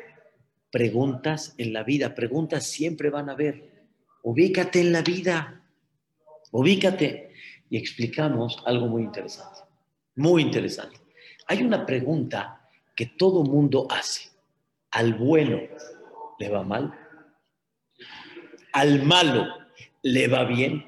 preguntas 0.71 1.55
en 1.57 1.73
la 1.73 1.83
vida, 1.83 2.13
preguntas 2.13 2.67
siempre 2.67 3.09
van 3.09 3.29
a 3.29 3.33
haber. 3.33 3.87
Ubícate 4.23 4.81
en 4.81 4.91
la 4.91 5.01
vida, 5.01 5.63
ubícate. 6.51 7.33
Y 7.71 7.77
explicamos 7.77 8.63
algo 8.65 8.87
muy 8.87 9.03
interesante, 9.03 9.59
muy 10.15 10.41
interesante. 10.41 10.97
Hay 11.47 11.63
una 11.63 11.85
pregunta 11.85 12.67
que 12.95 13.05
todo 13.05 13.43
mundo 13.43 13.87
hace. 13.89 14.29
¿Al 14.91 15.13
bueno 15.13 15.59
le 16.39 16.49
va 16.49 16.63
mal? 16.63 16.93
¿Al 18.73 19.03
malo 19.03 19.58
le 20.01 20.27
va 20.27 20.45
bien? 20.45 20.85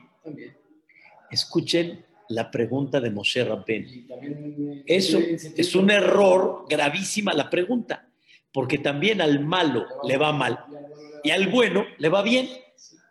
Escuchen 1.29 2.05
la 2.29 2.49
pregunta 2.49 2.99
de 2.99 3.11
Moshe 3.11 3.43
Rabben. 3.43 4.83
Eso 4.85 5.19
es 5.19 5.75
un 5.75 5.89
error 5.89 6.65
gravísima 6.69 7.33
la 7.33 7.49
pregunta 7.49 8.07
porque 8.53 8.77
también 8.77 9.21
al 9.21 9.39
malo 9.39 9.85
le 10.03 10.17
va 10.17 10.31
mal 10.33 10.65
y 11.23 11.31
al 11.31 11.47
bueno 11.47 11.85
le 11.97 12.09
va 12.09 12.21
bien. 12.21 12.49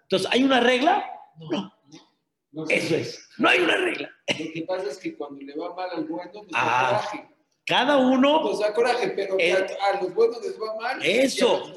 Entonces, 0.03 0.29
¿hay 0.31 0.43
una 0.43 0.61
regla? 0.61 1.05
No. 1.51 1.73
Eso 2.69 2.97
es, 2.97 3.29
no 3.39 3.49
hay 3.49 3.61
una 3.61 3.77
regla. 3.77 4.11
Lo 4.27 4.53
que 4.53 4.65
pasa 4.67 4.91
es 4.91 4.99
que 4.99 5.17
cuando 5.17 5.41
le 5.41 5.55
va 5.55 5.75
mal 5.75 5.89
al 5.91 6.05
bueno, 6.05 6.31
pues 6.33 6.47
ah, 6.53 7.01
coraje. 7.11 7.29
Cada 7.71 7.97
uno. 7.97 8.43
Pues 8.43 8.59
da 8.59 8.75
coraje, 8.75 9.11
pero 9.11 9.37
a, 9.37 10.03
los 10.03 10.13
buenos 10.13 10.43
les 10.43 10.61
va 10.61 10.75
mal. 10.81 11.01
Eso. 11.03 11.73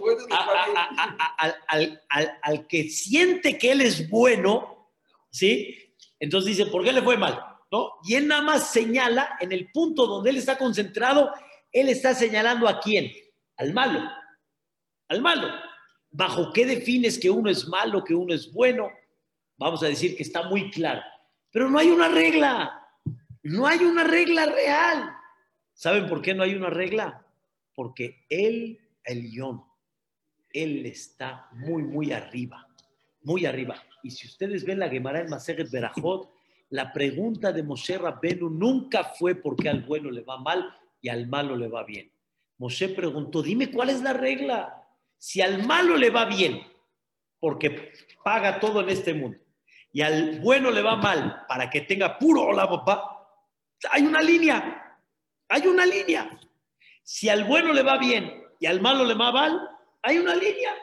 al, 1.67 2.01
al, 2.41 2.67
que 2.67 2.89
siente 2.89 3.58
que 3.58 3.71
él 3.73 3.82
es 3.82 4.10
bueno, 4.10 4.89
¿sí? 5.29 5.95
Entonces 6.19 6.58
dice, 6.58 6.71
¿por 6.71 6.84
qué 6.84 6.91
le 6.91 7.03
fue 7.03 7.15
mal? 7.15 7.39
¿No? 7.71 7.91
Y 8.03 8.15
él 8.15 8.27
nada 8.27 8.41
más 8.41 8.71
señala 8.71 9.38
en 9.39 9.51
el 9.51 9.71
punto 9.71 10.08
donde 10.08 10.32
él 10.32 10.38
está 10.38 10.58
concentrado, 10.58 11.32
él 11.71 11.89
está 11.89 12.15
señalando 12.15 12.67
a 12.67 12.79
quién? 12.79 13.12
al 13.58 13.73
malo, 13.73 14.10
al 15.10 15.21
malo. 15.21 15.47
¿Bajo 16.12 16.53
qué 16.53 16.65
defines 16.65 17.19
que 17.19 17.29
uno 17.29 17.49
es 17.49 17.67
malo, 17.67 18.03
que 18.03 18.13
uno 18.13 18.34
es 18.34 18.51
bueno? 18.51 18.89
Vamos 19.58 19.82
a 19.84 19.88
decir 19.88 20.15
que 20.15 20.23
está 20.23 20.43
muy 20.43 20.69
claro. 20.69 21.01
Pero 21.51 21.69
no 21.69 21.79
hay 21.79 21.89
una 21.89 22.08
regla, 22.08 22.88
no 23.43 23.65
hay 23.65 23.79
una 23.79 24.03
regla 24.03 24.45
real. 24.45 25.15
¿Saben 25.84 26.08
por 26.08 26.22
qué 26.22 26.34
no 26.34 26.43
hay 26.43 26.56
una 26.56 26.69
regla? 26.69 27.26
Porque 27.76 28.24
él, 28.30 28.80
el 29.04 29.30
guion, 29.30 29.65
él 30.54 30.86
está 30.86 31.50
muy, 31.52 31.84
muy 31.84 32.13
arriba, 32.13 32.65
muy 33.24 33.46
arriba. 33.46 33.84
Y 34.02 34.10
si 34.12 34.28
ustedes 34.28 34.63
ven 34.63 34.80
la 34.80 34.88
Gemara 34.88 35.19
en 35.19 35.30
Maseret 35.30 35.69
Berajot, 35.69 36.32
la 36.69 36.93
pregunta 36.93 37.52
de 37.52 37.63
Moshe 37.63 37.98
Rabbenu 37.98 38.50
nunca 38.50 39.04
fue 39.04 39.36
por 39.36 39.58
qué 39.58 39.67
al 39.67 39.84
bueno 39.84 40.10
le 40.10 40.22
va 40.22 40.38
mal 40.38 40.74
y 41.02 41.10
al 41.10 41.28
malo 41.28 41.58
le 41.58 41.67
va 41.67 41.84
bien. 41.84 42.10
Moshe 42.60 42.88
preguntó, 42.88 43.43
dime 43.43 43.69
cuál 43.69 43.89
es 43.89 44.02
la 44.02 44.13
regla. 44.13 44.88
Si 45.17 45.41
al 45.41 45.65
malo 45.67 45.98
le 45.98 46.12
va 46.12 46.24
bien, 46.24 46.62
porque 47.41 47.91
paga 48.24 48.58
todo 48.62 48.80
en 48.80 48.89
este 48.89 49.13
mundo, 49.13 49.38
y 49.91 50.00
al 50.00 50.39
bueno 50.39 50.72
le 50.72 50.82
va 50.82 50.96
mal 50.96 51.43
para 51.46 51.69
que 51.69 51.82
tenga 51.82 52.17
puro 52.17 52.54
la 52.54 52.69
papá, 52.69 53.28
hay 53.91 54.04
una 54.04 54.22
línea, 54.22 54.83
hay 55.49 55.67
una 55.67 55.86
línea. 55.86 56.39
Si 57.03 57.29
al 57.29 57.43
bueno 57.43 57.73
le 57.73 57.84
va 57.84 57.97
bien 57.97 58.43
y 58.60 58.65
al 58.65 58.82
malo 58.82 59.03
le 59.06 59.13
va 59.13 59.32
mal, 59.32 59.69
hay 60.01 60.17
una 60.17 60.36
línea. 60.36 60.73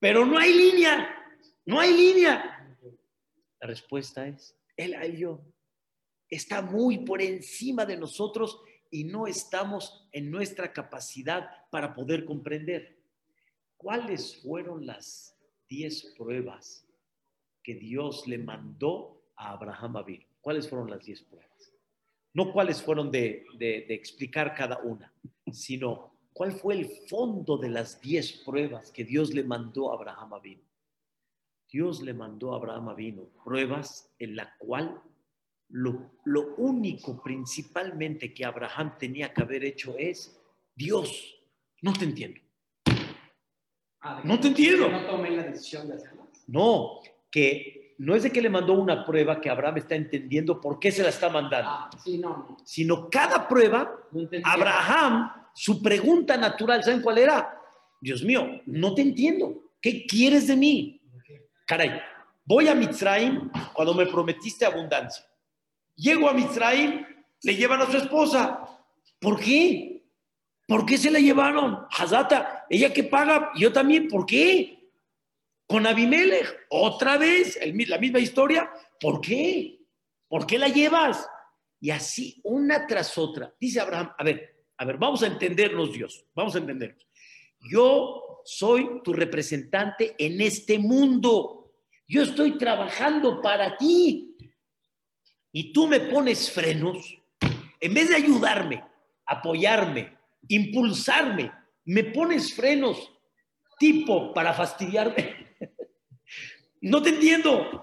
pero 0.00 0.24
no 0.24 0.38
hay 0.38 0.54
línea, 0.54 1.08
no 1.66 1.80
hay 1.80 1.92
línea. 1.92 2.76
La 3.60 3.66
respuesta 3.66 4.26
es, 4.28 4.56
Él 4.76 5.16
yo 5.16 5.42
está 6.28 6.62
muy 6.62 6.98
por 6.98 7.22
encima 7.22 7.84
de 7.84 7.96
nosotros 7.96 8.60
y 8.90 9.04
no 9.04 9.26
estamos 9.26 10.08
en 10.12 10.30
nuestra 10.30 10.72
capacidad 10.72 11.48
para 11.70 11.94
poder 11.94 12.24
comprender. 12.24 12.98
¿Cuáles 13.76 14.40
fueron 14.42 14.86
las 14.86 15.36
diez 15.68 16.14
pruebas 16.16 16.86
que 17.62 17.74
Dios 17.74 18.26
le 18.26 18.38
mandó 18.38 19.30
a 19.36 19.52
Abraham 19.52 19.96
Abin? 19.96 20.26
¿Cuáles 20.40 20.68
fueron 20.68 20.90
las 20.90 21.04
diez 21.04 21.22
pruebas? 21.22 21.47
No 22.38 22.52
cuáles 22.52 22.80
fueron 22.80 23.10
de, 23.10 23.44
de, 23.58 23.84
explicar 23.88 24.54
cada 24.54 24.78
una, 24.78 25.12
sino 25.50 26.12
cuál 26.32 26.52
fue 26.52 26.74
el 26.74 26.86
fondo 27.08 27.58
de 27.58 27.68
las 27.68 28.00
diez 28.00 28.30
pruebas 28.46 28.92
que 28.92 29.02
Dios 29.02 29.34
le 29.34 29.42
mandó 29.42 29.90
a 29.90 29.96
Abraham 29.96 30.34
Abin. 30.34 30.62
Dios 31.68 32.00
le 32.00 32.14
mandó 32.14 32.52
a 32.52 32.58
Abraham 32.58 32.90
Abino 32.90 33.24
pruebas 33.44 34.14
en 34.20 34.36
la 34.36 34.56
cual 34.56 35.02
lo, 35.70 36.12
lo, 36.26 36.54
único 36.58 37.20
principalmente 37.20 38.32
que 38.32 38.44
Abraham 38.44 38.94
tenía 39.00 39.34
que 39.34 39.42
haber 39.42 39.64
hecho 39.64 39.98
es, 39.98 40.40
Dios, 40.76 41.42
no 41.82 41.92
te 41.92 42.04
entiendo. 42.04 42.40
Ah, 44.00 44.22
no 44.22 44.38
te 44.38 44.46
entiendo. 44.46 44.88
No 44.88 45.06
tomé 45.06 45.32
la 45.32 45.42
decisión 45.42 45.88
de 45.88 45.94
hacerlo. 45.94 46.28
No, 46.46 47.00
que 47.32 47.77
no 47.98 48.14
es 48.14 48.22
de 48.22 48.30
que 48.30 48.40
le 48.40 48.48
mandó 48.48 48.74
una 48.74 49.04
prueba 49.04 49.40
que 49.40 49.50
Abraham 49.50 49.78
está 49.78 49.96
entendiendo 49.96 50.60
por 50.60 50.78
qué 50.78 50.92
se 50.92 51.02
la 51.02 51.08
está 51.08 51.28
mandando. 51.28 51.68
Ah, 51.68 51.90
sí, 52.02 52.18
no, 52.18 52.28
no. 52.28 52.56
Sino 52.64 53.10
cada 53.10 53.46
prueba, 53.48 53.92
No. 54.12 54.28
Abraham, 54.44 55.32
su 55.52 55.82
pregunta 55.82 56.36
natural, 56.36 56.82
¿saben 56.84 57.02
cuál 57.02 57.18
era? 57.18 57.60
Dios 58.00 58.22
mío, 58.22 58.62
no 58.66 58.94
te 58.94 59.02
entiendo. 59.02 59.72
¿Qué 59.82 60.06
quieres 60.06 60.46
de 60.46 60.56
mí? 60.56 61.00
Caray, 61.66 62.00
voy 62.44 62.68
a 62.68 62.74
Mitzrayim 62.74 63.50
cuando 63.72 63.94
me 63.94 64.06
prometiste 64.06 64.64
abundancia. 64.64 65.24
Llego 65.96 66.30
a 66.30 66.32
Mitzrayim, 66.32 67.04
le 67.42 67.56
llevan 67.56 67.82
a 67.82 67.86
su 67.86 67.96
esposa. 67.96 68.60
¿Por 69.20 69.40
qué? 69.40 70.04
¿Por 70.68 70.86
qué 70.86 70.96
se 70.96 71.10
la 71.10 71.18
llevaron? 71.18 71.80
Hazata, 71.90 72.66
ella 72.70 72.92
que 72.92 73.02
paga, 73.02 73.50
yo 73.56 73.72
también, 73.72 74.06
¿por 74.06 74.24
qué? 74.24 74.77
Con 75.68 75.86
Abimelech, 75.86 76.66
otra 76.70 77.18
vez, 77.18 77.58
la 77.88 77.98
misma 77.98 78.18
historia, 78.18 78.70
¿por 78.98 79.20
qué? 79.20 79.80
¿Por 80.26 80.46
qué 80.46 80.58
la 80.58 80.68
llevas? 80.68 81.28
Y 81.78 81.90
así, 81.90 82.40
una 82.42 82.86
tras 82.86 83.16
otra. 83.18 83.54
Dice 83.60 83.78
Abraham, 83.78 84.12
a 84.16 84.24
ver, 84.24 84.64
a 84.78 84.84
ver, 84.86 84.96
vamos 84.96 85.22
a 85.22 85.26
entendernos, 85.26 85.92
Dios, 85.92 86.24
vamos 86.34 86.54
a 86.54 86.58
entendernos. 86.58 87.06
Yo 87.70 88.40
soy 88.46 89.02
tu 89.04 89.12
representante 89.12 90.14
en 90.18 90.40
este 90.40 90.78
mundo. 90.78 91.74
Yo 92.06 92.22
estoy 92.22 92.56
trabajando 92.56 93.42
para 93.42 93.76
ti. 93.76 94.36
Y 95.52 95.72
tú 95.74 95.86
me 95.86 96.00
pones 96.00 96.50
frenos. 96.50 97.14
En 97.78 97.92
vez 97.92 98.08
de 98.08 98.16
ayudarme, 98.16 98.82
apoyarme, 99.26 100.16
impulsarme, 100.48 101.52
me 101.84 102.04
pones 102.04 102.54
frenos 102.54 103.12
tipo 103.78 104.32
para 104.32 104.54
fastidiarme. 104.54 105.47
No 106.80 107.02
te 107.02 107.10
entiendo. 107.10 107.82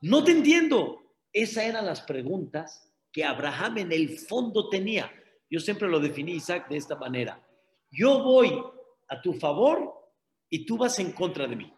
No 0.00 0.24
te 0.24 0.32
entiendo. 0.32 0.98
Esas 1.32 1.64
eran 1.64 1.86
las 1.86 2.00
preguntas 2.02 2.92
que 3.12 3.24
Abraham 3.24 3.78
en 3.78 3.92
el 3.92 4.18
fondo 4.18 4.68
tenía. 4.68 5.12
Yo 5.50 5.60
siempre 5.60 5.88
lo 5.88 5.98
definí, 5.98 6.32
Isaac, 6.32 6.68
de 6.68 6.76
esta 6.76 6.96
manera. 6.96 7.42
Yo 7.90 8.22
voy 8.22 8.52
a 9.08 9.20
tu 9.22 9.32
favor 9.32 9.94
y 10.50 10.64
tú 10.64 10.76
vas 10.76 10.98
en 10.98 11.12
contra 11.12 11.46
de 11.46 11.56
mí. 11.56 11.72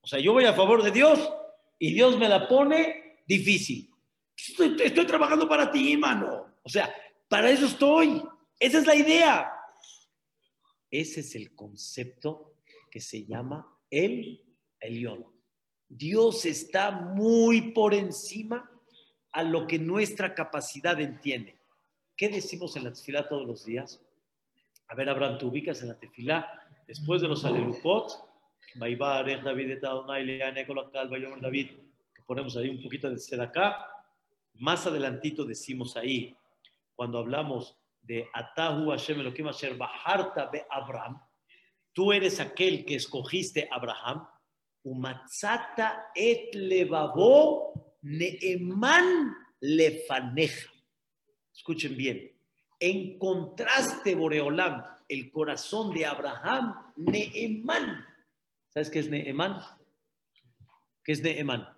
O 0.00 0.06
sea, 0.06 0.18
yo 0.18 0.32
voy 0.32 0.44
a 0.44 0.54
favor 0.54 0.82
de 0.82 0.90
Dios 0.90 1.30
y 1.78 1.92
Dios 1.92 2.18
me 2.18 2.28
la 2.28 2.48
pone 2.48 3.22
difícil. 3.26 3.90
Estoy, 4.36 5.06
trabajando 5.06 5.48
para 5.48 5.70
ti, 5.70 5.96
mano. 5.96 6.54
O 6.62 6.68
sea, 6.68 6.94
para 7.28 7.50
eso 7.50 7.66
estoy. 7.66 8.22
Esa 8.58 8.78
es 8.78 8.86
la 8.86 8.94
idea. 8.94 9.52
Ese 10.90 11.20
es 11.20 11.34
el 11.34 11.54
concepto 11.54 12.54
que 12.90 13.00
se 13.00 13.24
llama 13.26 13.78
el 13.90 14.42
Elión. 14.80 15.26
Dios 15.90 16.46
está 16.46 16.92
muy 16.92 17.72
por 17.72 17.94
encima 17.94 18.70
a 19.32 19.42
lo 19.42 19.66
que 19.66 19.78
nuestra 19.78 20.34
capacidad 20.34 21.00
entiende. 21.00 21.58
¿Qué 22.16 22.28
decimos 22.28 22.76
en 22.76 22.84
la 22.84 22.92
tefilá 22.92 23.28
todos 23.28 23.44
los 23.44 23.64
días? 23.64 24.00
A 24.86 24.94
ver, 24.94 25.08
Abraham, 25.08 25.38
te 25.38 25.46
ubicas 25.46 25.82
en 25.82 25.88
la 25.88 25.98
tefilá 25.98 26.48
después 26.86 27.20
de 27.20 27.28
los 27.28 27.44
alelupot. 27.44 28.08
David, 31.40 31.70
que 32.14 32.22
ponemos 32.24 32.56
ahí 32.56 32.68
un 32.68 32.80
poquito 32.80 33.10
de 33.10 33.42
acá. 33.42 33.84
Más 34.54 34.86
adelantito 34.86 35.44
decimos 35.44 35.96
ahí, 35.96 36.36
cuando 36.94 37.18
hablamos 37.18 37.76
de 38.02 38.28
Atahu 38.32 38.90
Hashem 38.90 39.18
Elohim 39.20 39.48
Asher 39.48 39.76
Baharta 39.76 40.46
be 40.46 40.64
Abraham, 40.70 41.20
tú 41.92 42.12
eres 42.12 42.38
aquel 42.38 42.84
que 42.84 42.94
escogiste 42.94 43.68
Abraham, 43.72 44.28
Umatzata 44.84 46.10
et 46.14 46.54
levavo 46.54 47.72
neeman 48.02 49.34
lefaneja. 49.60 50.70
Escuchen 51.54 51.96
bien, 51.96 52.32
encontraste 52.78 54.14
Boreolam, 54.14 54.82
el 55.08 55.30
corazón 55.30 55.92
de 55.92 56.06
Abraham, 56.06 56.92
Neemán. 56.96 58.06
¿Sabes 58.68 58.88
qué 58.90 59.00
es 59.00 59.10
Neemán? 59.10 59.60
¿Qué 61.04 61.12
es 61.12 61.22
Neemán? 61.22 61.68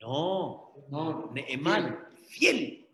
No, 0.00 0.74
No, 0.90 1.30
Neemán, 1.32 2.06
fiel. 2.28 2.86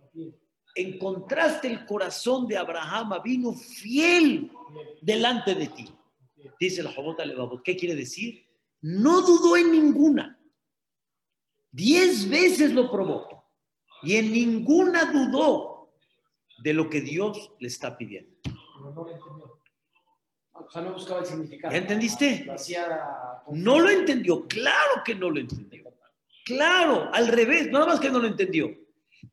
Encontraste 0.75 1.69
el 1.69 1.85
corazón 1.85 2.49
de 2.49 2.57
Abraham, 2.57 3.13
vino 3.23 3.53
fiel 3.53 4.51
delante 5.01 5.55
de 5.55 5.69
ti. 5.69 5.89
Dice 6.59 6.81
el 6.81 6.89
Jobot 6.89 7.19
Levavot. 7.25 7.63
¿Qué 7.63 7.77
quiere 7.77 7.95
decir? 7.95 8.44
No 8.87 9.23
dudó 9.23 9.57
en 9.57 9.73
ninguna. 9.73 10.39
Diez 11.71 12.29
veces 12.29 12.75
lo 12.75 12.91
probó 12.91 13.49
y 14.03 14.17
en 14.17 14.31
ninguna 14.31 15.07
dudó 15.11 15.95
de 16.63 16.75
lo 16.75 16.91
que 16.91 17.01
Dios 17.01 17.51
le 17.61 17.69
está 17.69 17.97
pidiendo. 17.97 18.37
Pero 18.43 18.93
no 18.95 19.05
lo 19.05 19.11
entendió. 19.11 19.59
O 20.53 20.71
sea, 20.71 20.83
no 20.83 20.93
buscaba 20.93 21.21
el 21.21 21.27
significado. 21.27 21.73
¿Ya 21.73 21.79
entendiste? 21.79 22.47
No 23.53 23.81
lo 23.81 23.89
entendió. 23.89 24.47
Claro 24.47 25.03
que 25.03 25.15
no 25.15 25.31
lo 25.31 25.41
entendió. 25.41 25.85
Claro, 26.45 27.09
al 27.11 27.29
revés, 27.29 27.71
nada 27.71 27.87
más 27.87 28.01
que 28.01 28.11
no 28.11 28.19
lo 28.19 28.27
entendió. 28.27 28.69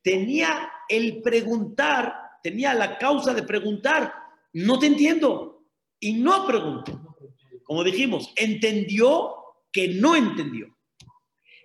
Tenía 0.02 0.72
el 0.88 1.22
preguntar, 1.22 2.40
tenía 2.42 2.74
la 2.74 2.98
causa 2.98 3.34
de 3.34 3.44
preguntar, 3.44 4.14
no 4.54 4.80
te 4.80 4.86
entiendo. 4.86 5.66
Y 6.00 6.14
no 6.14 6.48
preguntó. 6.48 7.18
Como 7.66 7.84
dijimos, 7.84 8.32
entendió 8.38 9.41
que 9.72 9.90
no 9.90 10.16
entendió. 10.16 10.76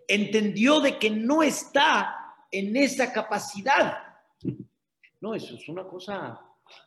Entendió 0.09 0.81
de 0.81 0.99
que 0.99 1.11
no 1.11 1.43
está 1.43 2.37
en 2.51 2.77
esa 2.77 3.13
capacidad. 3.13 3.99
No, 5.21 5.35
eso 5.35 5.57
es 5.57 5.69
una 5.69 5.85
cosa. 5.85 6.41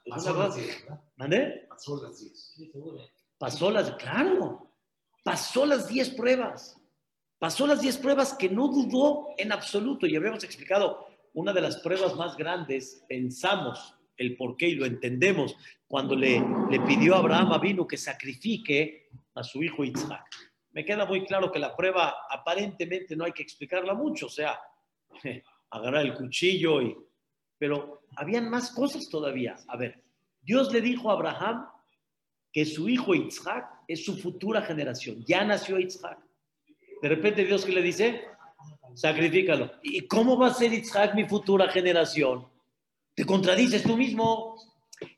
Es 0.05 0.13
Pasó 0.13 0.31
una 0.31 0.39
las 0.39 0.47
cosa. 0.49 0.61
10, 0.61 0.83
¿verdad? 0.83 1.01
¿Mande? 1.17 1.65
Pasó 1.69 2.03
las 2.03 2.19
10. 2.19 2.53
Sí, 2.55 2.71
seguro. 2.71 2.99
Pasó 3.37 3.71
las, 3.71 3.91
claro, 3.91 4.73
pasó 5.23 5.65
las 5.65 5.87
10 5.87 6.09
pruebas. 6.11 6.77
Pasó 7.37 7.65
las 7.65 7.81
10 7.81 7.97
pruebas 7.97 8.33
que 8.33 8.49
no 8.49 8.67
dudó 8.67 9.29
en 9.37 9.51
absoluto. 9.51 10.05
Y 10.05 10.15
habíamos 10.15 10.43
explicado 10.43 11.07
una 11.33 11.53
de 11.53 11.61
las 11.61 11.77
pruebas 11.77 12.15
más 12.15 12.35
grandes, 12.35 13.05
pensamos 13.07 13.95
el 14.17 14.35
por 14.35 14.57
qué 14.57 14.67
y 14.67 14.75
lo 14.75 14.85
entendemos, 14.85 15.55
cuando 15.87 16.15
le, 16.15 16.43
le 16.69 16.79
pidió 16.81 17.15
a 17.15 17.19
Abraham 17.19 17.59
vino 17.61 17.87
que 17.87 17.95
sacrifique 17.95 19.09
a 19.33 19.43
su 19.43 19.63
hijo 19.63 19.85
Isaac. 19.85 20.48
Me 20.71 20.85
queda 20.85 21.05
muy 21.05 21.25
claro 21.25 21.51
que 21.51 21.59
la 21.59 21.75
prueba 21.75 22.15
aparentemente 22.29 23.15
no 23.15 23.25
hay 23.25 23.31
que 23.31 23.43
explicarla 23.43 23.93
mucho, 23.93 24.27
o 24.27 24.29
sea, 24.29 24.59
agarrar 25.71 26.05
el 26.05 26.13
cuchillo 26.13 26.81
y... 26.81 26.95
Pero 27.57 28.03
habían 28.15 28.49
más 28.49 28.71
cosas 28.71 29.09
todavía. 29.09 29.57
A 29.67 29.75
ver, 29.75 30.01
Dios 30.41 30.71
le 30.71 30.79
dijo 30.79 31.09
a 31.09 31.13
Abraham 31.13 31.67
que 32.51 32.65
su 32.65 32.87
hijo 32.89 33.13
Isaac 33.13 33.69
es 33.87 34.05
su 34.05 34.17
futura 34.17 34.61
generación. 34.61 35.23
Ya 35.25 35.43
nació 35.43 35.77
Isaac. 35.77 36.17
De 37.01 37.09
repente 37.09 37.43
Dios 37.45 37.65
que 37.65 37.71
le 37.71 37.81
dice, 37.81 38.25
sacrifícalo. 38.93 39.71
¿Y 39.83 40.07
cómo 40.07 40.37
va 40.37 40.47
a 40.47 40.53
ser 40.53 40.73
Isaac 40.73 41.13
mi 41.15 41.25
futura 41.25 41.69
generación? 41.69 42.47
Te 43.15 43.25
contradices 43.25 43.83
tú 43.83 43.97
mismo. 43.97 44.55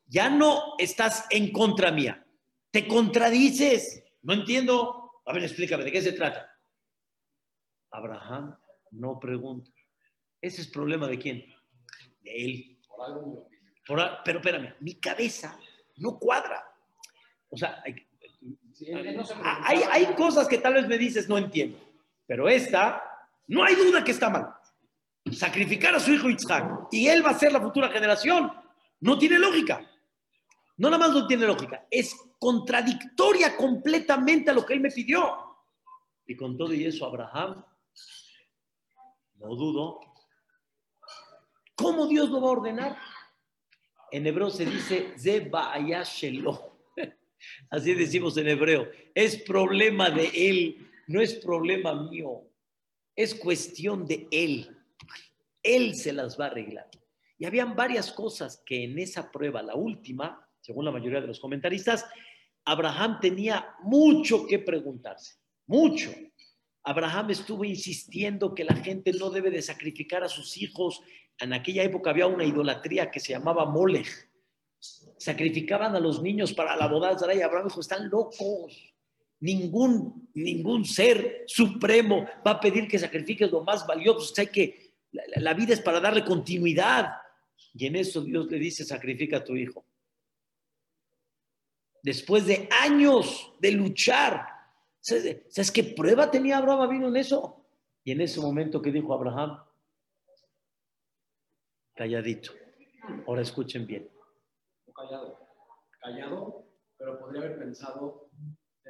Ya 0.07 0.29
no 0.29 0.73
estás 0.77 1.25
en 1.29 1.51
contra 1.51 1.91
mía. 1.91 2.25
Te 2.71 2.87
contradices. 2.87 4.03
No 4.21 4.33
entiendo. 4.33 5.00
A 5.25 5.33
ver, 5.33 5.43
explícame, 5.43 5.83
¿de 5.83 5.91
qué 5.91 6.01
se 6.01 6.13
trata? 6.13 6.49
Abraham 7.91 8.57
no 8.91 9.19
pregunta. 9.19 9.71
Ese 10.41 10.61
es 10.61 10.67
problema 10.67 11.07
de 11.07 11.19
quién? 11.19 11.45
De 12.21 12.45
él. 12.45 12.79
Por 12.87 13.05
algo 13.05 13.47
pero 14.23 14.39
espérame, 14.39 14.75
mi 14.79 14.95
cabeza 14.95 15.57
no 15.97 16.17
cuadra. 16.17 16.63
O 17.49 17.57
sea, 17.57 17.81
hay 17.85 17.95
que- 17.95 18.07
Sí, 18.73 18.85
él 18.89 19.15
no 19.15 19.23
se 19.25 19.33
Hay, 19.43 19.81
hay 19.91 20.15
cosas 20.15 20.47
que 20.47 20.57
tal 20.57 20.73
vez 20.75 20.87
me 20.87 20.97
dices 20.97 21.27
no 21.27 21.37
entiendo, 21.37 21.77
pero 22.25 22.47
esta, 22.47 23.03
no 23.47 23.63
hay 23.63 23.75
duda 23.75 24.03
que 24.03 24.11
está 24.11 24.29
mal. 24.29 24.53
Sacrificar 25.31 25.93
a 25.93 25.99
su 25.99 26.11
hijo 26.13 26.29
Isaac 26.29 26.87
y 26.91 27.07
él 27.07 27.23
va 27.25 27.31
a 27.31 27.37
ser 27.37 27.51
la 27.51 27.61
futura 27.61 27.89
generación, 27.89 28.51
no 29.01 29.17
tiene 29.19 29.37
lógica. 29.37 29.87
No 30.77 30.89
nada 30.89 30.97
más 31.05 31.11
no 31.13 31.27
tiene 31.27 31.45
lógica, 31.45 31.85
es 31.91 32.15
contradictoria 32.41 33.55
completamente 33.55 34.49
a 34.49 34.53
lo 34.55 34.65
que 34.65 34.73
él 34.73 34.79
me 34.79 34.89
pidió. 34.89 35.31
Y 36.25 36.35
con 36.35 36.57
todo 36.57 36.73
y 36.73 36.85
eso, 36.85 37.05
Abraham, 37.05 37.63
no 39.35 39.55
dudo, 39.55 39.99
¿cómo 41.75 42.07
Dios 42.07 42.31
lo 42.31 42.41
va 42.41 42.47
a 42.47 42.51
ordenar? 42.51 42.97
En 44.11 44.25
hebreo 44.25 44.49
se 44.49 44.65
dice. 44.65 45.13
Así 47.69 47.93
decimos 47.93 48.35
en 48.37 48.47
hebreo. 48.47 48.89
Es 49.13 49.37
problema 49.43 50.09
de 50.09 50.31
él, 50.33 50.89
no 51.05 51.21
es 51.21 51.35
problema 51.35 51.93
mío. 51.93 52.41
Es 53.15 53.35
cuestión 53.35 54.07
de 54.07 54.27
él. 54.31 54.75
Él 55.61 55.93
se 55.93 56.11
las 56.11 56.39
va 56.39 56.45
a 56.45 56.47
arreglar. 56.47 56.89
Y 57.37 57.45
habían 57.45 57.75
varias 57.75 58.11
cosas 58.11 58.63
que 58.65 58.85
en 58.85 58.97
esa 58.97 59.31
prueba, 59.31 59.61
la 59.61 59.75
última, 59.75 60.49
según 60.59 60.85
la 60.85 60.91
mayoría 60.91 61.21
de 61.21 61.27
los 61.27 61.39
comentaristas, 61.39 62.07
Abraham 62.71 63.19
tenía 63.19 63.75
mucho 63.83 64.45
que 64.47 64.59
preguntarse. 64.59 65.35
Mucho. 65.67 66.11
Abraham 66.83 67.31
estuvo 67.31 67.63
insistiendo 67.65 68.53
que 68.55 68.63
la 68.63 68.75
gente 68.75 69.11
no 69.13 69.29
debe 69.29 69.51
de 69.51 69.61
sacrificar 69.61 70.23
a 70.23 70.29
sus 70.29 70.57
hijos. 70.57 71.01
En 71.39 71.53
aquella 71.53 71.83
época 71.83 72.09
había 72.09 72.27
una 72.27 72.45
idolatría 72.45 73.11
que 73.11 73.19
se 73.19 73.33
llamaba 73.33 73.65
Molech 73.65 74.31
sacrificaban 75.17 75.95
a 75.95 75.99
los 75.99 76.21
niños 76.21 76.53
para 76.53 76.75
la 76.75 76.87
boda 76.87 77.13
de 77.13 77.43
Abraham 77.43 77.67
dijo, 77.67 77.81
están 77.81 78.09
locos. 78.09 78.95
Ningún, 79.39 80.29
ningún 80.33 80.85
ser 80.85 81.43
supremo 81.47 82.25
va 82.45 82.51
a 82.51 82.59
pedir 82.59 82.87
que 82.87 82.99
sacrifiques 82.99 83.51
lo 83.51 83.63
más 83.63 83.85
valioso. 83.85 84.33
Hay 84.37 84.47
que, 84.47 84.95
la, 85.11 85.23
la 85.37 85.53
vida 85.53 85.73
es 85.73 85.81
para 85.81 85.99
darle 85.99 86.23
continuidad. 86.23 87.09
Y 87.73 87.85
en 87.85 87.95
eso 87.95 88.21
Dios 88.21 88.47
le 88.49 88.57
dice, 88.57 88.83
sacrifica 88.83 89.37
a 89.37 89.43
tu 89.43 89.55
hijo. 89.55 89.85
Después 92.03 92.45
de 92.45 92.67
años 92.81 93.53
de 93.59 93.71
luchar, 93.71 94.47
¿sabes 94.99 95.43
sabes 95.49 95.71
qué 95.71 95.83
prueba 95.83 96.29
tenía 96.31 96.57
Abraham 96.57 96.89
vino 96.89 97.07
en 97.07 97.15
eso? 97.17 97.63
Y 98.03 98.11
en 98.11 98.21
ese 98.21 98.39
momento 98.39 98.81
que 98.81 98.91
dijo 98.91 99.13
Abraham, 99.13 99.59
calladito. 101.95 102.51
Ahora 103.27 103.41
escuchen 103.41 103.85
bien. 103.85 104.09
callado. 104.95 105.37
Callado, 105.99 106.65
pero 106.97 107.19
podría 107.19 107.41
haber 107.43 107.59
pensado. 107.59 108.29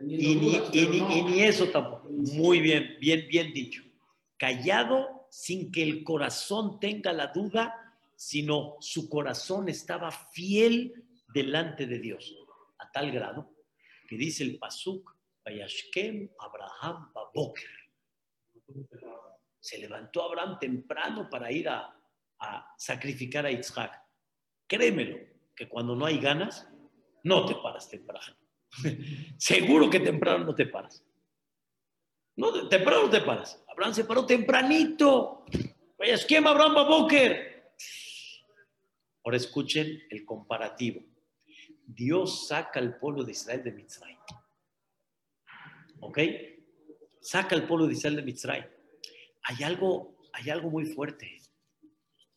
Y 0.01 0.35
ni, 0.35 0.35
dudas, 0.55 0.69
y 0.73 0.79
pero 0.85 0.91
ni- 0.91 0.99
no. 1.01 1.11
y 1.17 1.21
ni 1.23 1.41
eso 1.43 1.67
tampoco. 1.69 2.07
Muy 2.09 2.59
bien, 2.61 2.95
bien, 2.99 3.27
bien 3.27 3.53
dicho. 3.53 3.83
Callado 4.37 5.27
sin 5.29 5.71
que 5.71 5.83
el 5.83 6.03
corazón 6.03 6.79
tenga 6.79 7.11
la 7.13 7.27
duda, 7.27 7.75
sino 8.15 8.77
su 8.79 9.09
corazón 9.09 9.67
estaba 9.69 10.09
fiel 10.11 11.03
delante 11.33 11.85
de 11.85 11.99
Dios. 11.99 12.35
A 12.81 12.91
tal 12.91 13.11
grado 13.11 13.55
que 14.07 14.17
dice 14.17 14.43
el 14.43 14.57
Pasuk, 14.57 15.15
Vayashkem 15.45 16.29
Abraham 16.39 17.11
Baboker. 17.13 17.69
Se 19.59 19.77
levantó 19.77 20.23
Abraham 20.23 20.57
temprano 20.59 21.29
para 21.29 21.51
ir 21.51 21.69
a, 21.69 21.97
sacrificar 22.77 23.45
a 23.45 23.51
Isaac. 23.51 24.01
Créemelo, 24.67 25.17
que 25.55 25.69
cuando 25.69 25.95
no 25.95 26.05
hay 26.05 26.17
ganas, 26.17 26.67
no 27.23 27.45
te 27.45 27.55
paras 27.55 27.87
temprano. 27.87 28.35
Seguro 29.37 29.89
que 29.89 29.99
temprano 29.99 30.45
no 30.45 30.55
te 30.55 30.65
paras. 30.65 31.05
No, 32.35 32.67
temprano 32.67 33.03
no 33.03 33.09
te 33.09 33.21
paras. 33.21 33.63
Abraham 33.69 33.93
se 33.93 34.05
paró 34.05 34.25
tempranito. 34.25 35.45
Vaya 35.97 36.15
esquema, 36.15 36.49
Abraham 36.49 36.73
Baboker. 36.73 37.75
Ahora 39.23 39.37
escuchen 39.37 40.01
el 40.09 40.25
comparativo. 40.25 41.10
Dios 41.95 42.47
saca 42.47 42.79
al 42.79 42.97
pueblo 42.97 43.23
de 43.23 43.31
Israel 43.31 43.63
de 43.63 43.71
Mitzrayim. 43.71 44.17
¿Ok? 45.99 46.19
Saca 47.19 47.55
al 47.55 47.67
pueblo 47.67 47.87
de 47.87 47.93
Israel 47.93 48.15
de 48.15 48.21
Mitzrayim. 48.23 48.65
Hay 49.43 49.63
algo, 49.63 50.15
hay 50.33 50.49
algo 50.49 50.69
muy 50.69 50.85
fuerte. 50.85 51.37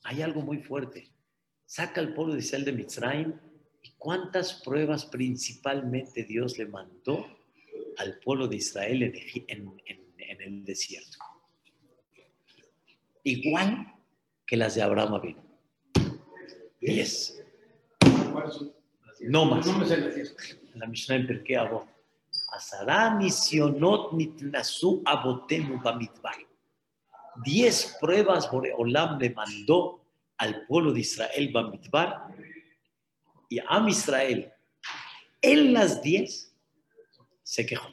Hay 0.02 0.22
algo 0.22 0.42
muy 0.42 0.58
fuerte. 0.58 1.10
Saca 1.66 2.00
al 2.00 2.12
pueblo 2.14 2.34
de 2.34 2.40
Israel 2.40 2.64
de 2.64 2.72
Mitzrayim 2.72 3.32
¿Y 3.86 3.92
cuántas 3.98 4.62
pruebas 4.62 5.04
principalmente 5.04 6.24
Dios 6.24 6.56
le 6.56 6.64
mandó 6.64 7.26
al 7.98 8.18
pueblo 8.20 8.48
de 8.48 8.56
Israel 8.56 9.02
en, 9.02 9.12
Egi- 9.12 9.44
en- 9.46 9.82
en- 9.84 10.14
en 10.16 10.40
el 10.40 10.64
desierto? 10.64 11.18
Igual 13.24 13.92
que 14.46 14.56
las 14.56 14.74
de 14.74 14.80
Abraham 14.82 15.20
vino. 15.20 15.44
Diez. 16.80 17.42
No 19.20 19.44
más. 19.44 19.66
No 19.66 19.78
me 19.78 19.86
sé 19.86 20.34
la 20.74 20.86
Mishnah 20.86 21.16
en 21.16 21.26
Pirkei 21.26 21.56
Avot. 21.56 21.86
Asara 22.52 23.14
nisionot 23.14 24.12
nitnasu 24.12 25.02
abotenu 25.04 25.80
bamidbar. 25.82 26.36
Diez 27.44 27.96
pruebas 28.00 28.50
Boreolam 28.50 29.18
le 29.18 29.30
mandó 29.30 30.00
al 30.38 30.66
pueblo 30.66 30.92
de 30.92 31.00
Israel 31.00 31.50
bamidbar 31.52 32.28
y 33.48 33.58
a 33.58 33.84
Israel. 33.88 34.52
En 35.40 35.72
las 35.72 36.02
diez 36.02 36.54
se 37.42 37.66
quejó. 37.66 37.88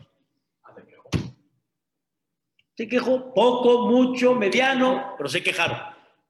Se 2.78 2.88
quejó 2.88 3.34
poco, 3.34 3.88
mucho, 3.88 4.34
mediano, 4.34 5.14
pero 5.18 5.30
se 5.30 5.44
quejaron. 5.44 5.78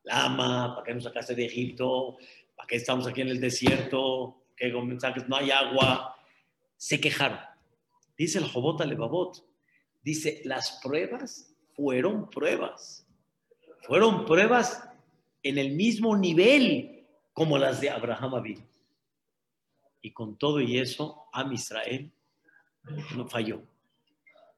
Lama, 0.04 0.76
¿para 0.76 0.86
qué 0.86 0.94
nos 0.94 1.04
sacaste 1.04 1.36
de 1.36 1.46
Egipto? 1.46 2.18
¿Para 2.56 2.68
qué 2.68 2.78
estamos 2.78 3.08
aquí 3.08 3.22
en 3.22 3.30
el 3.30 3.40
desierto? 3.40 4.41
¿Qué 4.62 4.71
mensajes? 4.71 5.28
No 5.28 5.38
hay 5.38 5.50
agua. 5.50 6.15
Se 6.78 7.02
quejaron. 7.02 7.39
Dice 8.15 8.38
el 8.38 8.45
Jobot 8.45 8.80
Alevabot. 8.80 9.43
Dice, 10.04 10.43
las 10.45 10.80
pruebas 10.84 11.52
fueron 11.76 12.30
pruebas. 12.30 13.08
Fueron 13.88 14.24
pruebas 14.24 14.88
en 15.41 15.58
el 15.58 15.71
mismo 15.71 16.15
nivel 16.15 17.08
como 17.34 17.58
las 17.58 17.82
de 17.82 17.89
Abraham 17.89 18.36
Avinu. 18.36 18.67
Y 20.00 20.12
con 20.12 20.38
todo 20.38 20.62
y 20.62 20.78
eso, 20.78 21.24
Am 21.34 21.52
Israel 21.54 22.12
no 23.15 23.28
falló. 23.28 23.63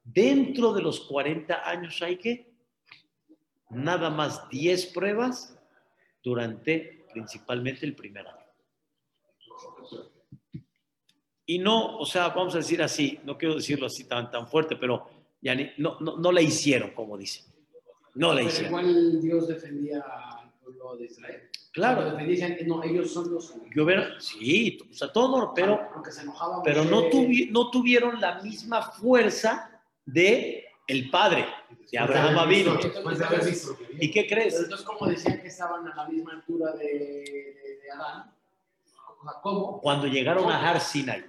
Dentro 0.03 0.73
de 0.73 0.81
los 0.81 0.99
40 0.99 1.69
años 1.69 2.01
hay 2.01 2.17
que 2.17 2.51
nada 3.69 4.09
más 4.09 4.49
10 4.49 4.87
pruebas 4.87 5.57
durante 6.21 7.05
principalmente 7.13 7.85
el 7.85 7.95
primer 7.95 8.27
año. 8.27 8.42
Y 11.45 11.59
no, 11.59 11.97
o 11.97 12.05
sea, 12.05 12.29
vamos 12.29 12.55
a 12.55 12.59
decir 12.59 12.81
así, 12.81 13.19
no 13.25 13.37
quiero 13.37 13.55
decirlo 13.55 13.87
así 13.87 14.05
tan, 14.05 14.31
tan 14.31 14.47
fuerte, 14.47 14.75
pero 14.77 15.09
ya 15.41 15.53
ni- 15.53 15.71
no, 15.77 15.99
no, 15.99 16.15
no 16.17 16.31
la 16.31 16.41
hicieron, 16.41 16.91
como 16.91 17.17
dicen. 17.17 17.45
No 18.15 18.33
la 18.33 18.43
hicieron. 18.43 18.69
igual 18.79 19.21
Dios 19.21 19.47
defendía 19.47 19.99
al 19.99 20.51
pueblo 20.63 20.95
de 20.95 21.05
Israel. 21.05 21.49
Claro, 21.73 22.13
no, 22.65 22.83
ellos 22.83 23.11
son 23.11 23.33
los. 23.33 23.53
yo 23.75 23.83
hubiera, 23.83 24.19
sí, 24.21 24.77
o 24.89 24.93
sea, 24.93 25.11
todo, 25.11 25.37
no, 25.39 25.53
pero, 25.55 25.81
Aunque 25.95 26.11
se 26.11 26.21
enojaban. 26.21 26.61
pero 26.63 26.85
no, 26.85 27.09
tuvi- 27.09 27.49
no 27.49 27.71
tuvieron 27.71 28.21
la 28.21 28.39
misma 28.41 28.81
fuerza 28.83 29.81
de 30.05 30.65
el 30.87 31.09
padre, 31.09 31.45
de 31.91 31.97
Abraham 31.97 32.47
visto. 32.47 32.79
¿Y 33.99 34.11
qué 34.11 34.27
crees? 34.27 34.55
entonces, 34.59 34.85
como 34.85 35.07
decían 35.09 35.41
que 35.41 35.47
estaban 35.47 35.87
a 35.87 35.95
la 35.95 36.07
misma 36.07 36.33
altura 36.33 36.73
de, 36.73 36.85
de, 36.85 37.79
de 37.81 37.91
Adán? 37.91 38.31
¿Cómo? 39.41 39.79
Cuando 39.81 40.07
llegaron 40.07 40.49
a 40.49 40.69
Har 40.69 40.79
Sinai. 40.79 41.25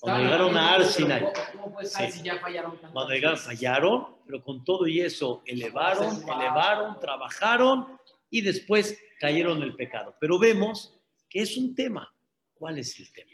Cuando 0.00 0.22
llegaron 0.22 0.56
a 0.56 0.74
Har 0.74 0.80
misma 0.80 0.86
altura, 0.86 1.18
Sinai. 1.18 1.20
pero 1.20 1.32
¿Cómo, 1.34 1.62
cómo 1.62 1.74
puede 1.74 1.86
ser 1.88 2.12
Sí. 2.12 2.18
si 2.18 2.24
ya 2.24 2.38
fallaron 2.38 2.76
Cuando 2.76 3.08
llegaron, 3.12 3.38
fallaron, 3.38 4.16
pero 4.26 4.44
con 4.44 4.64
todo 4.64 4.86
y 4.86 5.00
eso 5.00 5.42
elevaron, 5.46 6.22
elevaron, 6.22 7.00
trabajaron 7.00 7.98
y 8.30 8.40
después 8.42 8.98
cayeron 9.20 9.58
en 9.58 9.64
el 9.64 9.74
pecado. 9.76 10.14
Pero 10.20 10.38
vemos 10.38 10.98
que 11.28 11.40
es 11.40 11.56
un 11.56 11.74
tema. 11.74 12.12
¿Cuál 12.54 12.78
es 12.78 12.98
el 12.98 13.12
tema? 13.12 13.30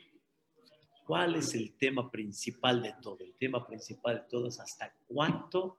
¿Cuál 1.07 1.37
es 1.37 1.55
el 1.55 1.77
tema 1.77 2.11
principal 2.11 2.83
de 2.83 2.95
todo? 3.03 3.19
El 3.21 3.35
tema 3.37 3.67
principal 3.67 4.17
de 4.17 4.29
todo 4.31 4.49
es 4.49 4.59
hasta 4.59 4.95
cuánto 5.07 5.79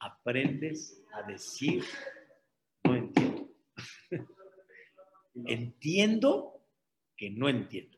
aprendes 0.00 1.00
a 1.12 1.22
decir 1.22 1.84
no 2.82 2.96
entiendo. 2.96 3.48
entiendo 5.46 6.61
que 7.22 7.30
no 7.30 7.48
entiendo. 7.48 7.96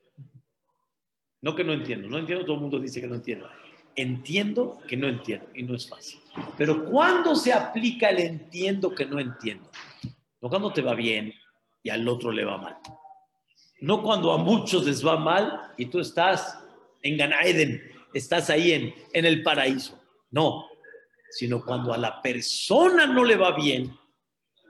No 1.41 1.55
que 1.55 1.65
no 1.65 1.73
entiendo, 1.73 2.11
no 2.11 2.19
entiendo, 2.19 2.45
todo 2.45 2.57
el 2.57 2.61
mundo 2.61 2.79
dice 2.79 3.01
que 3.01 3.07
no 3.07 3.15
entiendo. 3.15 3.49
Entiendo 3.97 4.83
que 4.87 4.99
no 4.99 5.09
entiendo 5.09 5.49
y 5.55 5.63
no 5.63 5.75
es 5.75 5.89
fácil. 5.89 6.21
Pero 6.59 6.85
¿cuándo 6.85 7.35
se 7.35 7.51
aplica 7.51 8.11
el 8.11 8.19
entiendo 8.19 8.95
que 8.95 9.07
no 9.07 9.19
entiendo? 9.19 9.71
No 10.43 10.51
cuando 10.51 10.75
te 10.75 10.83
va 10.83 10.93
bien 10.93 11.33
y 11.83 11.89
al 11.89 12.07
otro 12.07 12.33
le 12.33 12.45
va 12.45 12.59
mal. 12.59 12.77
No 13.81 14.03
cuando 14.03 14.31
a 14.31 14.37
muchos 14.37 14.85
les 14.85 15.03
va 15.03 15.17
mal 15.17 15.73
y 15.79 15.87
tú 15.87 16.01
estás 16.01 16.63
en 17.01 17.17
Gan 17.17 17.33
Eden, 17.43 17.81
estás 18.13 18.51
ahí 18.51 18.73
en, 18.73 18.95
en 19.15 19.25
el 19.25 19.43
paraíso. 19.43 19.99
No, 20.33 20.67
sino 21.31 21.65
cuando 21.65 21.95
a 21.95 21.97
la 21.97 22.21
persona 22.21 23.07
no 23.07 23.25
le 23.25 23.37
va 23.37 23.57
bien, 23.57 23.91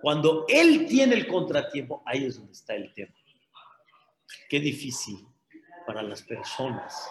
cuando 0.00 0.44
él 0.48 0.86
tiene 0.86 1.16
el 1.16 1.26
contratiempo, 1.26 2.04
ahí 2.06 2.26
es 2.26 2.36
donde 2.36 2.52
está 2.52 2.76
el 2.76 2.94
tema. 2.94 3.12
Qué 4.48 4.60
difícil 4.60 5.26
para 5.86 6.02
las 6.02 6.22
personas 6.22 7.08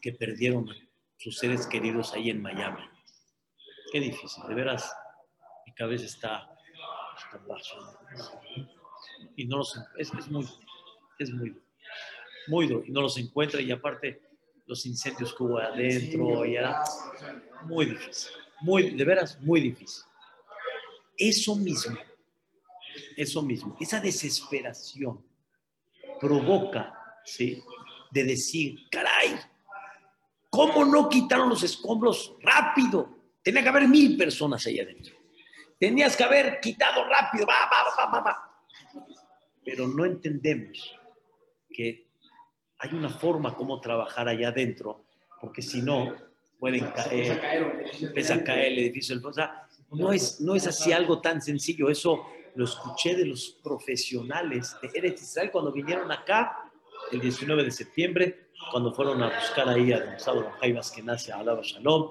que 0.00 0.12
perdieron 0.12 0.68
sus 1.16 1.38
seres 1.38 1.66
queridos 1.66 2.12
ahí 2.12 2.30
en 2.30 2.40
Miami. 2.40 2.82
Qué 3.90 4.00
difícil, 4.00 4.44
de 4.46 4.54
veras, 4.54 4.92
mi 5.66 5.72
cabeza 5.72 6.04
está, 6.04 6.48
Y 9.36 9.46
no 9.46 9.58
los, 9.58 9.80
es, 9.96 10.12
es 10.12 10.28
muy, 10.28 10.46
es 11.18 11.30
muy, 11.32 11.60
muy 12.48 12.66
duro. 12.66 12.84
Y 12.86 12.90
no 12.90 13.00
los 13.02 13.16
encuentra 13.18 13.60
y 13.60 13.70
aparte 13.70 14.20
los 14.66 14.84
incendios 14.86 15.34
que 15.34 15.42
hubo 15.42 15.58
adentro, 15.58 16.44
y 16.44 16.56
era 16.56 16.82
muy 17.64 17.86
difícil, 17.86 18.32
muy, 18.60 18.90
de 18.90 19.04
veras, 19.04 19.40
muy 19.40 19.60
difícil. 19.60 20.04
Eso 21.16 21.54
mismo, 21.56 21.96
eso 23.16 23.42
mismo, 23.42 23.76
esa 23.80 24.00
desesperación 24.00 25.24
provoca, 26.20 26.94
¿sí? 27.24 27.62
De 28.10 28.24
decir, 28.24 28.88
caray, 28.90 29.36
¿cómo 30.50 30.84
no 30.84 31.08
quitaron 31.08 31.48
los 31.48 31.62
escombros 31.62 32.34
rápido? 32.40 33.08
Tenía 33.42 33.62
que 33.62 33.68
haber 33.68 33.88
mil 33.88 34.16
personas 34.16 34.66
ahí 34.66 34.80
adentro. 34.80 35.14
Tenías 35.78 36.16
que 36.16 36.24
haber 36.24 36.60
quitado 36.60 37.04
rápido, 37.04 37.46
va, 37.46 37.68
va, 37.70 38.12
va, 38.12 38.20
va, 38.20 38.50
Pero 39.64 39.86
no 39.86 40.04
entendemos 40.04 40.94
que 41.70 42.06
hay 42.78 42.90
una 42.94 43.10
forma 43.10 43.54
como 43.54 43.80
trabajar 43.80 44.28
allá 44.28 44.48
adentro, 44.48 45.04
porque 45.40 45.62
si 45.62 45.82
no, 45.82 46.14
pueden 46.58 46.90
caer, 46.90 47.84
empieza 48.00 48.34
a 48.34 48.44
caer 48.44 48.72
el 48.72 48.78
edificio. 48.78 49.20
O 49.22 49.32
sea, 49.32 49.66
no 49.90 50.12
es, 50.12 50.40
no 50.40 50.54
es 50.54 50.66
así 50.66 50.92
algo 50.92 51.20
tan 51.20 51.40
sencillo. 51.42 51.90
Eso 51.90 52.26
lo 52.56 52.64
escuché 52.64 53.14
de 53.14 53.26
los 53.26 53.58
profesionales 53.62 54.76
de 54.80 54.90
Eretz 54.94 55.22
Israel 55.22 55.50
cuando 55.50 55.70
vinieron 55.72 56.10
acá 56.10 56.70
el 57.12 57.20
19 57.20 57.64
de 57.64 57.70
septiembre, 57.70 58.48
cuando 58.70 58.92
fueron 58.92 59.22
a 59.22 59.38
buscar 59.38 59.68
ahí 59.68 59.92
a 59.92 60.04
Gonzalo 60.04 60.50
Jaivas 60.58 60.90
que 60.90 61.02
nace 61.02 61.32
a 61.32 61.36
Alaba 61.36 61.60
Shalom. 61.62 62.10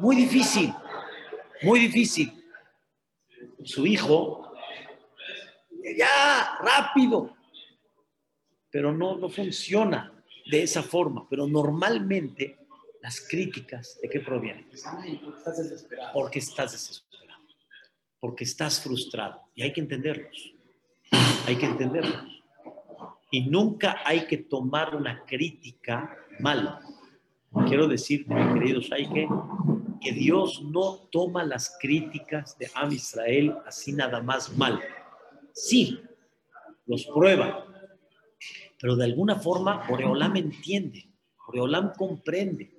Muy 0.00 0.16
difícil, 0.16 0.74
muy 1.62 1.80
difícil. 1.80 2.44
Su 3.64 3.86
hijo, 3.86 4.52
ya, 5.96 6.58
rápido, 6.60 7.36
pero 8.70 8.92
no, 8.92 9.16
no 9.16 9.28
funciona 9.28 10.12
de 10.50 10.62
esa 10.62 10.82
forma. 10.82 11.26
Pero 11.28 11.46
normalmente 11.46 12.58
las 13.00 13.20
críticas, 13.20 13.98
¿de 14.02 14.08
qué 14.08 14.20
provienen? 14.20 14.68
Porque 14.68 15.38
estás 15.38 15.58
desesperado. 15.58 16.12
Porque 16.12 16.38
estás 16.40 16.72
frustrado. 18.80 19.40
Y 19.54 19.62
hay 19.62 19.72
que 19.72 19.80
entenderlos. 19.80 20.54
Hay 21.46 21.56
que 21.56 21.66
entenderlos. 21.66 22.42
Y 23.30 23.42
nunca 23.42 24.02
hay 24.04 24.26
que 24.26 24.38
tomar 24.38 24.94
una 24.94 25.24
crítica 25.24 26.16
mal. 26.40 26.78
Quiero 27.66 27.88
decir, 27.88 28.26
mis 28.28 28.54
queridos, 28.54 28.92
hay 28.92 29.08
que 29.08 29.28
Dios 30.12 30.62
no 30.62 31.08
toma 31.10 31.44
las 31.44 31.76
críticas 31.80 32.56
de 32.58 32.70
Am 32.74 32.92
Israel 32.92 33.56
así 33.66 33.92
nada 33.92 34.22
más 34.22 34.56
mal. 34.56 34.80
Sí, 35.52 36.00
los 36.86 37.06
prueba, 37.06 37.66
pero 38.80 38.96
de 38.96 39.04
alguna 39.04 39.36
forma 39.36 39.86
Boreolam 39.88 40.36
entiende, 40.36 41.08
Boreolam 41.46 41.92
comprende, 41.94 42.70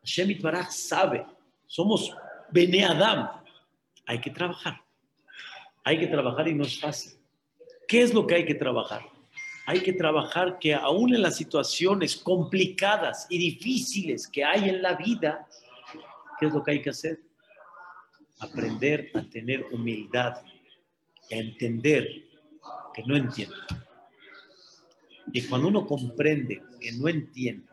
Hashem 0.00 0.38
sabe, 0.70 1.26
somos 1.66 2.14
Bene 2.50 2.84
Adam, 2.84 3.37
hay 4.08 4.20
que 4.20 4.30
trabajar, 4.30 4.82
hay 5.84 6.00
que 6.00 6.08
trabajar 6.08 6.48
y 6.48 6.54
no 6.54 6.64
es 6.64 6.80
fácil. 6.80 7.12
¿Qué 7.86 8.02
es 8.02 8.12
lo 8.12 8.26
que 8.26 8.34
hay 8.34 8.44
que 8.44 8.56
trabajar? 8.56 9.02
Hay 9.66 9.80
que 9.80 9.92
trabajar 9.92 10.58
que 10.58 10.74
aún 10.74 11.14
en 11.14 11.22
las 11.22 11.36
situaciones 11.36 12.16
complicadas 12.16 13.28
y 13.30 13.38
difíciles 13.38 14.26
que 14.26 14.44
hay 14.44 14.68
en 14.68 14.82
la 14.82 14.94
vida, 14.96 15.46
¿qué 16.40 16.46
es 16.46 16.52
lo 16.52 16.64
que 16.64 16.72
hay 16.72 16.82
que 16.82 16.90
hacer? 16.90 17.20
Aprender 18.40 19.12
a 19.14 19.22
tener 19.22 19.64
humildad, 19.70 20.38
a 20.38 20.44
entender 21.30 22.08
que 22.92 23.02
no 23.04 23.16
entiendo 23.16 23.56
y 25.32 25.42
cuando 25.42 25.68
uno 25.68 25.86
comprende 25.86 26.62
que 26.80 26.92
no 26.92 27.08
entiende 27.08 27.66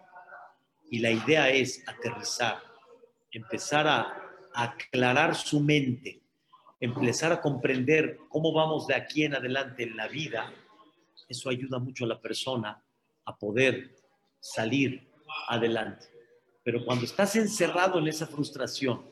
y 0.91 0.99
la 0.99 1.11
idea 1.11 1.49
es 1.49 1.83
aterrizar, 1.87 2.59
empezar 3.31 3.87
a, 3.87 4.21
aclarar 4.57 5.35
su 5.35 5.59
mente, 5.59 6.21
empezar 6.79 7.31
a 7.31 7.41
comprender 7.41 8.19
cómo 8.29 8.53
vamos 8.53 8.87
de 8.87 8.95
aquí 8.95 9.23
en 9.23 9.35
adelante 9.35 9.83
en 9.83 9.95
la 9.95 10.07
vida, 10.07 10.51
eso 11.27 11.49
ayuda 11.49 11.79
mucho 11.79 12.05
a 12.05 12.09
la 12.09 12.21
persona 12.21 12.83
a 13.25 13.37
poder 13.37 13.95
salir 14.39 15.07
adelante. 15.47 16.07
Pero 16.63 16.83
cuando 16.83 17.05
estás 17.05 17.35
encerrado 17.35 17.99
en 17.99 18.07
esa 18.07 18.27
frustración, 18.27 19.05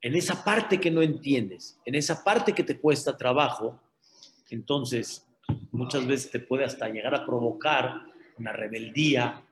en 0.00 0.14
esa 0.14 0.44
parte 0.44 0.80
que 0.80 0.90
no 0.90 1.02
entiendes, 1.02 1.80
en 1.84 1.94
esa 1.94 2.22
parte 2.22 2.52
que 2.52 2.64
te 2.64 2.78
cuesta 2.78 3.16
trabajo, 3.16 3.80
entonces 4.50 5.26
muchas 5.72 6.06
veces 6.06 6.30
te 6.30 6.40
puede 6.40 6.64
hasta 6.64 6.88
llegar 6.88 7.14
a 7.14 7.24
provocar 7.24 8.02
una 8.38 8.52
rebeldía, 8.52 9.42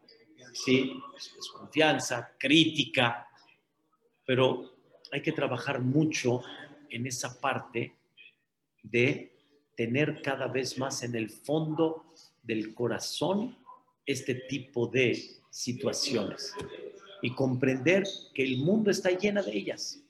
¿sí? 0.52 0.92
desconfianza, 1.36 2.32
crítica, 2.38 3.28
pero 4.24 4.72
hay 5.10 5.22
que 5.22 5.32
trabajar 5.32 5.80
mucho 5.80 6.42
en 6.92 7.06
esa 7.06 7.40
parte 7.40 7.94
de 8.82 9.32
tener 9.76 10.22
cada 10.22 10.46
vez 10.46 10.78
más 10.78 11.02
en 11.02 11.14
el 11.14 11.30
fondo 11.30 12.04
del 12.42 12.74
corazón 12.74 13.56
este 14.04 14.34
tipo 14.34 14.86
de 14.86 15.20
situaciones 15.50 16.54
y 17.22 17.34
comprender 17.34 18.04
que 18.34 18.42
el 18.42 18.58
mundo 18.58 18.90
está 18.90 19.10
llena 19.10 19.42
de 19.42 19.56
ellas. 19.56 20.02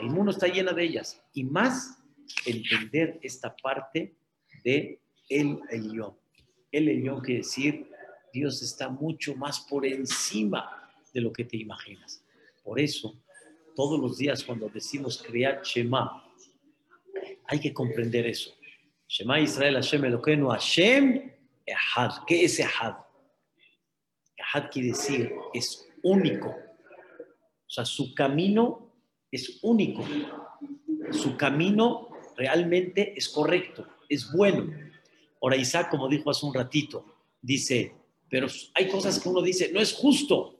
El 0.00 0.10
mundo 0.10 0.32
está 0.32 0.48
llena 0.48 0.72
de 0.72 0.84
ellas. 0.84 1.22
Y 1.32 1.44
más 1.44 1.98
entender 2.44 3.18
esta 3.22 3.54
parte 3.56 4.16
de 4.64 5.00
el 5.28 5.60
Elyon. 5.70 6.14
El 6.70 6.88
Elyon 6.88 7.20
quiere 7.20 7.40
decir, 7.40 7.88
Dios 8.32 8.62
está 8.62 8.88
mucho 8.88 9.36
más 9.36 9.60
por 9.60 9.86
encima 9.86 10.90
de 11.12 11.20
lo 11.20 11.32
que 11.32 11.44
te 11.44 11.56
imaginas. 11.56 12.24
Por 12.64 12.80
eso, 12.80 13.21
todos 13.74 13.98
los 13.98 14.18
días 14.18 14.44
cuando 14.44 14.68
decimos 14.68 15.22
crear 15.22 15.62
Shema, 15.62 16.24
hay 17.46 17.60
que 17.60 17.72
comprender 17.72 18.26
eso. 18.26 18.52
Shema 19.08 19.40
Israel 19.40 19.74
Hashem 19.74 20.04
Eloquenu 20.04 20.48
Hashem 20.48 21.30
Ehad. 21.66 22.24
¿Qué 22.26 22.44
es 22.44 22.58
Ehad? 22.58 22.94
Ehad 24.36 24.70
quiere 24.70 24.88
decir, 24.88 25.32
es 25.52 25.88
único. 26.02 26.48
O 26.48 27.70
sea, 27.74 27.84
su 27.84 28.14
camino 28.14 28.92
es 29.30 29.58
único. 29.62 30.04
Su 31.10 31.36
camino 31.36 32.08
realmente 32.36 33.14
es 33.16 33.28
correcto, 33.28 33.86
es 34.08 34.30
bueno. 34.32 34.72
Ahora 35.40 35.56
Isaac, 35.56 35.90
como 35.90 36.08
dijo 36.08 36.30
hace 36.30 36.46
un 36.46 36.54
ratito, 36.54 37.04
dice, 37.40 37.94
pero 38.28 38.46
hay 38.74 38.88
cosas 38.88 39.20
que 39.20 39.28
uno 39.28 39.42
dice, 39.42 39.70
no 39.72 39.80
es 39.80 39.92
justo. 39.92 40.58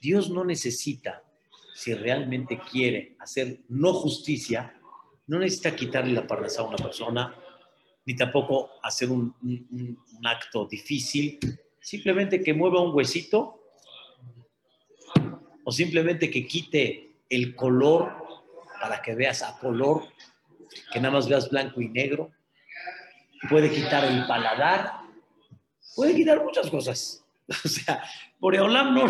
Dios 0.00 0.28
no 0.28 0.44
necesita, 0.44 1.22
si 1.74 1.92
realmente 1.92 2.58
quiere 2.70 3.16
hacer 3.18 3.60
no 3.68 3.92
justicia, 3.92 4.80
no 5.26 5.38
necesita 5.38 5.74
quitarle 5.74 6.12
la 6.12 6.26
parnasa 6.26 6.62
a 6.62 6.66
una 6.66 6.76
persona, 6.76 7.34
ni 8.06 8.14
tampoco 8.14 8.70
hacer 8.82 9.10
un, 9.10 9.34
un 9.42 10.26
acto 10.26 10.66
difícil, 10.66 11.38
simplemente 11.80 12.40
que 12.42 12.54
mueva 12.54 12.80
un 12.80 12.94
huesito 12.94 13.60
o 15.64 15.72
simplemente 15.72 16.30
que 16.30 16.46
quite 16.46 17.16
el 17.28 17.56
color 17.56 18.12
para 18.80 19.02
que 19.02 19.14
veas 19.14 19.42
a 19.42 19.58
color, 19.58 20.04
que 20.92 21.00
nada 21.00 21.14
más 21.14 21.28
veas 21.28 21.50
blanco 21.50 21.80
y 21.80 21.88
negro 21.88 22.30
puede 23.48 23.70
quitar 23.70 24.04
el 24.04 24.26
paladar, 24.26 25.00
puede 25.96 26.14
quitar 26.14 26.42
muchas 26.42 26.70
cosas. 26.70 27.20
O 27.64 27.68
sea, 27.68 28.02
Boreolam 28.40 28.94
no. 28.94 29.04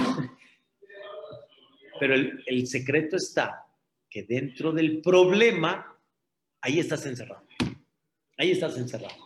Pero 2.05 2.17
el, 2.17 2.45
el 2.45 2.67
secreto 2.67 3.17
está 3.17 3.65
que 4.11 4.25
dentro 4.25 4.73
del 4.73 5.01
problema, 5.01 5.99
ahí 6.61 6.79
estás 6.79 7.07
encerrado. 7.07 7.47
Ahí 8.37 8.51
estás 8.51 8.77
encerrado. 8.77 9.17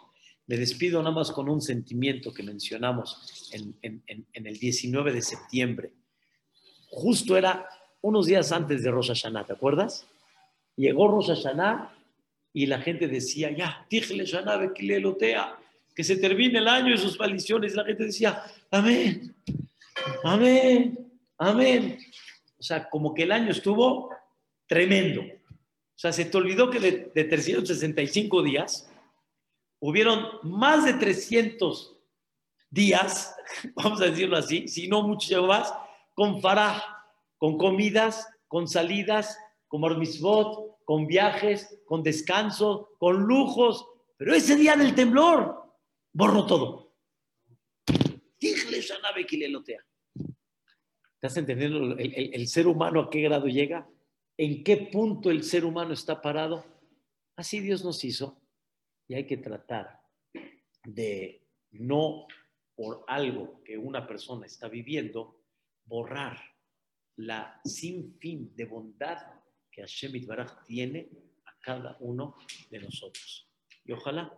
Me 0.47 0.57
despido 0.57 1.03
nada 1.03 1.13
más 1.13 1.33
con 1.33 1.49
un 1.49 1.61
sentimiento 1.61 2.33
que 2.33 2.45
mencionamos 2.45 3.51
en, 3.53 3.77
en, 3.83 4.01
en, 4.33 4.47
el 4.47 4.57
19 4.61 5.13
de 5.13 5.23
septiembre. 5.23 5.91
Justo 6.91 7.37
era 7.37 7.69
unos 8.01 8.27
días 8.27 8.53
antes 8.53 8.85
de 8.85 8.93
Rosh 8.93 9.09
Hashanah, 9.09 9.45
¿te 9.45 9.55
acuerdas? 9.55 10.07
Llegó 10.77 11.09
Rosh 11.09 11.31
Hashanah 11.35 11.93
y 12.53 12.67
la 12.67 12.81
gente 12.81 13.09
decía, 13.09 13.51
ya, 13.51 13.85
díjele 13.91 14.25
Shanabe 14.25 14.73
que 14.73 16.05
se 16.05 16.17
termine 16.19 16.61
el 16.61 16.69
año 16.69 16.95
y 16.95 16.99
sus 16.99 17.19
maldiciones. 17.19 17.75
La 17.75 17.85
gente 17.85 18.05
decía, 18.05 18.41
amén, 18.71 19.35
Amén, 20.23 20.97
amén. 21.39 21.99
O 22.59 22.63
sea, 22.63 22.89
como 22.89 23.15
que 23.15 23.23
el 23.25 23.33
año 23.33 23.51
estuvo 23.51 24.11
tremendo. 24.67 25.23
O 25.23 26.01
sea, 26.01 26.13
se 26.13 26.25
te 26.25 26.37
olvidó 26.37 26.71
que 26.71 26.81
de, 26.81 27.13
de 27.15 27.25
365 27.25 28.43
días 28.43 28.91
hubieron 29.81 30.27
más 30.43 30.85
de 30.85 30.95
300 30.95 31.97
días, 32.71 33.35
vamos 33.77 34.01
a 34.01 34.07
decirlo 34.07 34.37
así, 34.37 34.69
si 34.69 34.89
no 34.89 35.03
mucho 35.03 35.43
más, 35.45 35.73
con 36.15 36.41
faraj, 36.41 36.83
con 37.37 37.57
comidas, 37.57 38.27
con 38.49 38.67
salidas, 38.67 39.39
con 39.69 39.81
marmisbot, 39.81 40.79
con 40.85 41.07
viajes, 41.07 41.79
con 41.87 42.03
descanso, 42.03 42.91
con 42.99 43.23
lujos. 43.23 43.87
Pero 44.17 44.35
ese 44.35 44.57
día 44.57 44.75
del 44.75 44.95
temblor 44.95 45.63
borró 46.13 46.47
todo. 46.47 46.95
¿Estás 51.21 51.37
entendiendo 51.37 51.97
el, 51.99 52.47
ser 52.47 52.69
humano 52.69 53.01
a 53.01 53.11
qué 53.11 53.21
grado 53.23 53.49
llega? 53.49 53.89
¿En 54.37 54.63
qué 54.63 54.77
punto 54.77 55.33
el 55.33 55.43
ser 55.43 55.65
humano 55.65 55.93
está 55.93 56.23
parado? 56.23 56.65
Así 57.35 57.59
Dios 57.59 57.85
nos 57.85 58.05
hizo 58.05 58.41
y 59.09 59.15
hay 59.15 59.27
que 59.27 59.39
tratar 59.39 60.01
de 60.85 61.45
no 61.73 62.29
por 62.77 63.05
algo 63.09 63.65
que 63.65 63.77
una 63.77 64.07
persona 64.07 64.47
está 64.47 64.69
viviendo, 64.69 65.43
borrar 65.87 66.39
la 67.17 67.61
sin 67.65 68.17
fin 68.21 68.55
de 68.55 68.67
bondad 68.67 69.19
que 69.73 69.81
Hashem 69.81 70.15
Itbaraj 70.15 70.63
tiene 70.67 71.09
a 71.47 71.59
cada 71.59 71.97
uno 71.99 72.37
de 72.71 72.79
nosotros. 72.79 73.51
Y 73.85 73.91
ojalá 73.91 74.37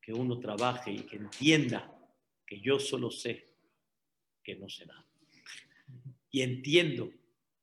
que 0.00 0.14
uno 0.14 0.40
trabaje 0.40 0.92
y 0.92 1.00
que 1.00 1.16
entienda 1.16 1.94
que 2.46 2.58
yo 2.58 2.80
solo 2.80 3.10
sé 3.10 3.50
que 4.42 4.56
no 4.56 4.66
nada. 4.86 5.11
Y 6.32 6.42
entiendo 6.42 7.10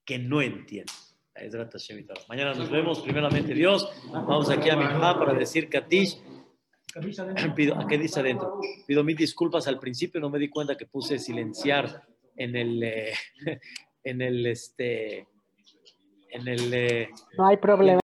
que 0.06 0.18
no 0.18 0.42
entiendo. 0.42 0.94
Mañana 2.28 2.54
nos 2.54 2.70
vemos, 2.70 3.02
primeramente 3.02 3.54
Dios. 3.54 3.90
Vamos 4.12 4.50
aquí 4.50 4.70
a 4.70 4.76
mi 4.76 4.84
mamá 4.84 5.18
para 5.18 5.34
decir 5.34 5.70
Katish. 5.70 6.22
Pido, 7.56 7.76
¿A 7.76 7.88
qué 7.88 7.98
dice 7.98 8.20
adentro? 8.20 8.60
Pido 8.88 9.04
mil 9.04 9.16
disculpas 9.16 9.68
al 9.68 9.80
principio, 9.80 10.20
no 10.20 10.30
me 10.30 10.40
di 10.40 10.50
cuenta 10.50 10.76
que 10.76 10.86
puse 10.86 11.20
silenciar 11.20 12.04
en 12.36 12.56
el, 12.56 12.84
eh, 12.84 13.14
en 14.04 14.22
el, 14.22 14.46
este, 14.46 15.28
en 16.32 16.48
el... 16.48 16.74
Eh, 16.74 17.10
no 17.38 17.48
hay 17.48 17.58
problema. 17.58 18.00